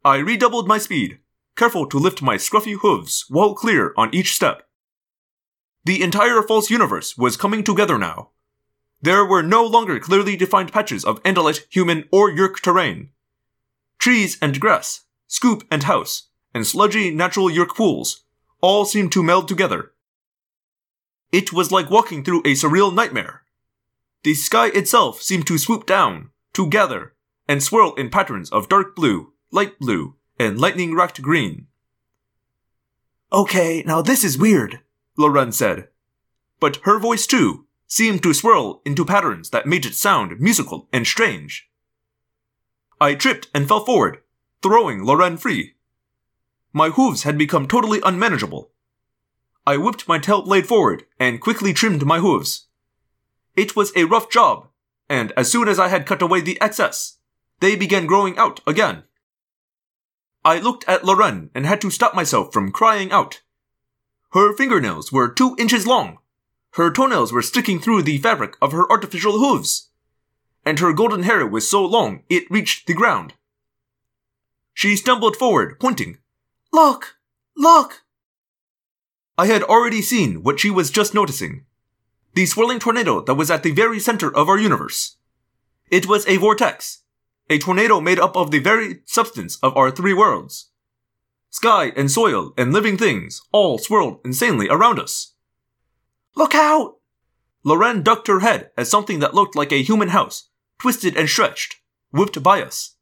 I 0.03 0.17
redoubled 0.17 0.67
my 0.67 0.77
speed, 0.77 1.19
careful 1.55 1.87
to 1.87 1.99
lift 1.99 2.21
my 2.21 2.35
scruffy 2.37 2.77
hooves 2.79 3.25
well 3.29 3.53
clear 3.53 3.93
on 3.97 4.13
each 4.13 4.35
step. 4.35 4.64
The 5.85 6.01
entire 6.01 6.41
false 6.41 6.71
universe 6.71 7.15
was 7.15 7.37
coming 7.37 7.63
together 7.63 7.97
now. 7.97 8.31
There 9.01 9.23
were 9.23 9.43
no 9.43 9.63
longer 9.63 9.99
clearly 9.99 10.35
defined 10.35 10.71
patches 10.73 11.05
of 11.05 11.21
Andalite, 11.21 11.65
human, 11.69 12.05
or 12.11 12.31
Yeerk 12.31 12.59
terrain. 12.61 13.11
Trees 13.99 14.37
and 14.41 14.59
grass, 14.59 15.01
scoop 15.27 15.63
and 15.69 15.83
house, 15.83 16.29
and 16.55 16.65
sludgy 16.65 17.11
natural 17.11 17.49
Yeerk 17.51 17.75
pools 17.75 18.23
all 18.61 18.85
seemed 18.85 19.11
to 19.11 19.21
meld 19.21 19.47
together. 19.47 19.91
It 21.31 21.53
was 21.53 21.71
like 21.71 21.91
walking 21.91 22.23
through 22.23 22.39
a 22.41 22.53
surreal 22.53 22.91
nightmare. 22.91 23.43
The 24.23 24.33
sky 24.33 24.67
itself 24.69 25.21
seemed 25.21 25.45
to 25.47 25.59
swoop 25.59 25.85
down, 25.85 26.31
to 26.53 26.67
gather, 26.67 27.13
and 27.47 27.61
swirl 27.61 27.93
in 27.93 28.09
patterns 28.09 28.49
of 28.49 28.69
dark 28.69 28.95
blue, 28.95 29.33
light 29.51 29.77
blue, 29.77 30.15
and 30.39 30.59
lightning 30.59 30.95
racked 30.95 31.21
green. 31.21 31.67
Okay, 33.31 33.83
now 33.85 34.01
this 34.01 34.23
is 34.23 34.37
weird, 34.37 34.79
Loren 35.17 35.51
said. 35.51 35.89
But 36.59 36.77
her 36.83 36.99
voice, 36.99 37.27
too, 37.27 37.65
seemed 37.87 38.23
to 38.23 38.33
swirl 38.33 38.81
into 38.85 39.05
patterns 39.05 39.49
that 39.51 39.67
made 39.67 39.85
it 39.85 39.95
sound 39.95 40.39
musical 40.39 40.87
and 40.91 41.05
strange. 41.05 41.69
I 42.99 43.15
tripped 43.15 43.49
and 43.53 43.67
fell 43.67 43.85
forward, 43.85 44.19
throwing 44.61 45.03
Loren 45.03 45.37
free. 45.37 45.75
My 46.73 46.89
hooves 46.89 47.23
had 47.23 47.37
become 47.37 47.67
totally 47.67 48.01
unmanageable. 48.03 48.71
I 49.67 49.77
whipped 49.77 50.07
my 50.07 50.19
tail 50.19 50.41
blade 50.43 50.67
forward 50.67 51.05
and 51.19 51.41
quickly 51.41 51.73
trimmed 51.73 52.05
my 52.05 52.19
hooves. 52.19 52.67
It 53.55 53.75
was 53.75 53.91
a 53.95 54.05
rough 54.05 54.29
job, 54.29 54.67
and 55.09 55.31
as 55.37 55.51
soon 55.51 55.67
as 55.67 55.79
I 55.79 55.87
had 55.87 56.05
cut 56.05 56.21
away 56.21 56.41
the 56.41 56.59
excess, 56.61 57.17
they 57.59 57.75
began 57.75 58.05
growing 58.05 58.37
out 58.37 58.59
again. 58.67 59.03
I 60.43 60.59
looked 60.59 60.87
at 60.87 61.03
Loren 61.03 61.49
and 61.55 61.65
had 61.65 61.81
to 61.81 61.89
stop 61.89 62.13
myself 62.13 62.53
from 62.53 62.71
crying 62.71 63.11
out. 63.11 63.41
Her 64.35 64.51
fingernails 64.51 65.13
were 65.13 65.29
two 65.29 65.55
inches 65.57 65.87
long. 65.87 66.17
Her 66.73 66.91
toenails 66.91 67.31
were 67.31 67.41
sticking 67.41 67.79
through 67.79 68.01
the 68.01 68.17
fabric 68.17 68.57
of 68.61 68.73
her 68.73 68.85
artificial 68.91 69.39
hooves. 69.39 69.91
And 70.65 70.77
her 70.79 70.91
golden 70.91 71.23
hair 71.23 71.47
was 71.47 71.69
so 71.69 71.85
long 71.85 72.23
it 72.27 72.51
reached 72.51 72.85
the 72.85 72.93
ground. 72.93 73.35
She 74.73 74.97
stumbled 74.97 75.37
forward, 75.37 75.79
pointing. 75.79 76.17
Look! 76.73 77.15
Look! 77.55 78.03
I 79.37 79.45
had 79.47 79.63
already 79.63 80.01
seen 80.01 80.43
what 80.43 80.59
she 80.59 80.69
was 80.69 80.91
just 80.91 81.13
noticing. 81.13 81.63
The 82.33 82.45
swirling 82.45 82.79
tornado 82.79 83.21
that 83.21 83.35
was 83.35 83.49
at 83.49 83.63
the 83.63 83.71
very 83.71 84.01
center 84.01 84.35
of 84.35 84.49
our 84.49 84.57
universe. 84.57 85.15
It 85.89 86.07
was 86.07 86.27
a 86.27 86.35
vortex, 86.35 87.03
a 87.49 87.57
tornado 87.57 88.01
made 88.01 88.19
up 88.19 88.35
of 88.35 88.51
the 88.51 88.59
very 88.59 88.99
substance 89.05 89.57
of 89.63 89.77
our 89.77 89.91
three 89.91 90.13
worlds. 90.13 90.71
Sky 91.55 91.93
and 91.95 92.11
soil 92.11 92.53
and 92.57 92.73
living 92.73 92.97
things 92.97 93.41
all 93.53 93.77
swirled 93.77 94.19
insanely 94.25 94.67
around 94.67 94.99
us. 94.99 95.35
Look 96.35 96.53
out! 96.53 96.97
Loren 97.63 98.03
ducked 98.03 98.27
her 98.27 98.41
head 98.41 98.71
as 98.75 98.91
something 98.91 99.19
that 99.19 99.33
looked 99.33 99.55
like 99.55 99.71
a 99.71 99.81
human 99.81 100.09
house, 100.09 100.49
twisted 100.81 101.15
and 101.15 101.29
stretched, 101.29 101.77
whipped 102.11 102.43
by 102.43 102.61
us. 102.61 102.97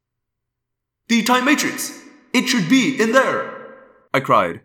The 1.08 1.24
time 1.24 1.46
matrix! 1.46 2.00
It 2.32 2.48
should 2.48 2.70
be 2.70 2.96
in 3.02 3.12
there! 3.12 3.74
I 4.13 4.20
cried. 4.20 4.62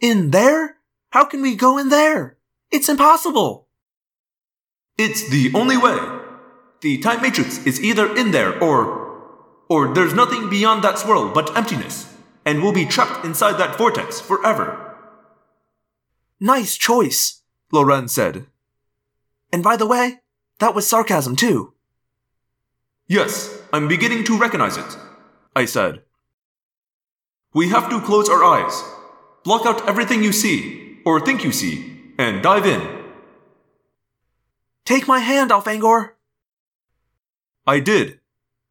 In 0.00 0.30
there? 0.30 0.78
How 1.10 1.26
can 1.26 1.42
we 1.42 1.54
go 1.54 1.76
in 1.76 1.90
there? 1.90 2.38
It's 2.70 2.88
impossible! 2.88 3.68
It's 4.96 5.28
the 5.28 5.52
only 5.54 5.76
way. 5.76 5.98
The 6.80 6.96
time 6.96 7.20
matrix 7.20 7.58
is 7.66 7.78
either 7.84 8.16
in 8.16 8.30
there 8.30 8.58
or. 8.58 9.66
or 9.68 9.92
there's 9.92 10.14
nothing 10.14 10.48
beyond 10.48 10.82
that 10.82 10.98
swirl 10.98 11.28
but 11.28 11.54
emptiness. 11.54 12.07
And 12.48 12.62
we'll 12.62 12.72
be 12.72 12.86
trapped 12.86 13.26
inside 13.26 13.58
that 13.58 13.76
vortex 13.76 14.22
forever. 14.22 14.96
Nice 16.40 16.78
choice, 16.78 17.42
Loren 17.70 18.08
said. 18.08 18.46
And 19.52 19.62
by 19.62 19.76
the 19.76 19.86
way, 19.86 20.20
that 20.58 20.74
was 20.74 20.88
sarcasm 20.88 21.36
too. 21.36 21.74
Yes, 23.06 23.60
I'm 23.70 23.86
beginning 23.86 24.24
to 24.24 24.38
recognize 24.38 24.78
it, 24.78 24.96
I 25.54 25.66
said. 25.66 26.04
We 27.52 27.68
have 27.68 27.90
to 27.90 28.00
close 28.00 28.30
our 28.30 28.42
eyes, 28.42 28.82
block 29.44 29.66
out 29.66 29.86
everything 29.86 30.22
you 30.22 30.32
see, 30.32 31.00
or 31.04 31.20
think 31.20 31.44
you 31.44 31.52
see, 31.52 32.14
and 32.18 32.42
dive 32.42 32.64
in. 32.64 32.80
Take 34.86 35.06
my 35.06 35.18
hand, 35.18 35.50
Elfangor. 35.50 36.12
I 37.66 37.80
did, 37.80 38.20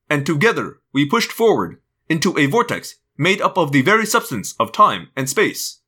and 0.10 0.26
together 0.26 0.80
we 0.94 1.06
pushed 1.06 1.32
forward 1.32 1.80
into 2.10 2.36
a 2.40 2.48
vortex 2.48 2.96
made 3.18 3.42
up 3.42 3.58
of 3.58 3.72
the 3.72 3.82
very 3.82 4.06
substance 4.06 4.54
of 4.60 4.72
time 4.72 5.10
and 5.16 5.30
space. 5.30 5.82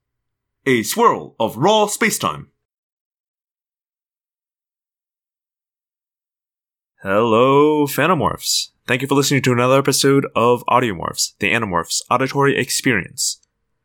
A 0.65 0.83
swirl 0.83 1.35
of 1.39 1.57
raw 1.57 1.85
spacetime. 1.85 2.47
Hello, 7.01 7.85
Phantomorphs. 7.85 8.71
Thank 8.85 9.01
you 9.01 9.07
for 9.07 9.15
listening 9.15 9.41
to 9.43 9.53
another 9.53 9.79
episode 9.79 10.25
of 10.35 10.65
Audiomorphs, 10.65 11.37
the 11.39 11.51
Animorphs 11.51 12.01
auditory 12.09 12.57
experience. 12.57 13.39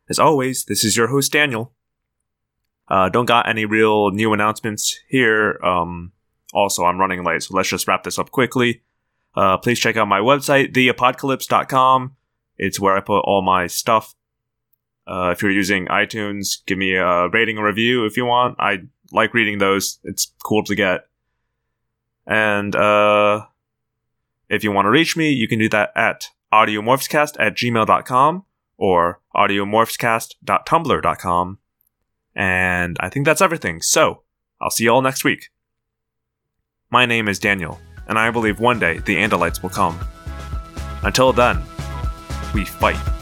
As 0.09 0.19
always, 0.19 0.65
this 0.65 0.83
is 0.83 0.97
your 0.97 1.07
host 1.07 1.31
Daniel. 1.31 1.71
Uh, 2.87 3.09
don't 3.09 3.25
got 3.25 3.47
any 3.47 3.65
real 3.65 4.11
new 4.11 4.33
announcements 4.33 4.99
here. 5.07 5.59
Um, 5.63 6.11
also, 6.53 6.83
I'm 6.83 6.99
running 6.99 7.23
late, 7.23 7.43
so 7.43 7.55
let's 7.55 7.69
just 7.69 7.87
wrap 7.87 8.03
this 8.03 8.19
up 8.19 8.31
quickly. 8.31 8.83
Uh, 9.35 9.57
please 9.57 9.79
check 9.79 9.95
out 9.95 10.07
my 10.07 10.19
website, 10.19 10.73
theapocalypse.com. 10.73 12.15
It's 12.57 12.79
where 12.79 12.95
I 12.95 13.01
put 13.01 13.19
all 13.19 13.41
my 13.41 13.67
stuff. 13.67 14.15
Uh, 15.07 15.29
if 15.31 15.41
you're 15.41 15.51
using 15.51 15.87
iTunes, 15.87 16.65
give 16.65 16.77
me 16.77 16.95
a 16.95 17.27
rating 17.29 17.57
or 17.57 17.65
review 17.65 18.05
if 18.05 18.15
you 18.17 18.25
want. 18.25 18.55
I 18.59 18.83
like 19.11 19.33
reading 19.33 19.59
those. 19.59 19.99
It's 20.03 20.33
cool 20.43 20.63
to 20.63 20.75
get. 20.75 21.07
And 22.25 22.75
uh, 22.75 23.45
if 24.49 24.63
you 24.63 24.71
want 24.71 24.85
to 24.85 24.89
reach 24.89 25.15
me, 25.15 25.31
you 25.31 25.47
can 25.47 25.59
do 25.59 25.69
that 25.69 25.91
at 25.95 26.29
audiomorphscast 26.51 27.35
at 27.39 27.55
gmail.com 27.55 28.45
or 28.77 29.21
audiomorphscast.tumblr.com. 29.35 31.59
And 32.35 32.97
I 32.99 33.09
think 33.09 33.25
that's 33.25 33.41
everything. 33.41 33.81
So, 33.81 34.21
I'll 34.59 34.69
see 34.69 34.83
you 34.85 34.91
all 34.91 35.01
next 35.01 35.23
week. 35.23 35.49
My 36.89 37.05
name 37.05 37.27
is 37.27 37.39
Daniel, 37.39 37.79
and 38.07 38.17
I 38.19 38.29
believe 38.31 38.59
one 38.59 38.79
day 38.79 38.99
the 38.99 39.15
Andalites 39.15 39.63
will 39.63 39.69
come. 39.69 39.99
Until 41.03 41.33
then, 41.33 41.61
we 42.53 42.65
fight. 42.65 43.14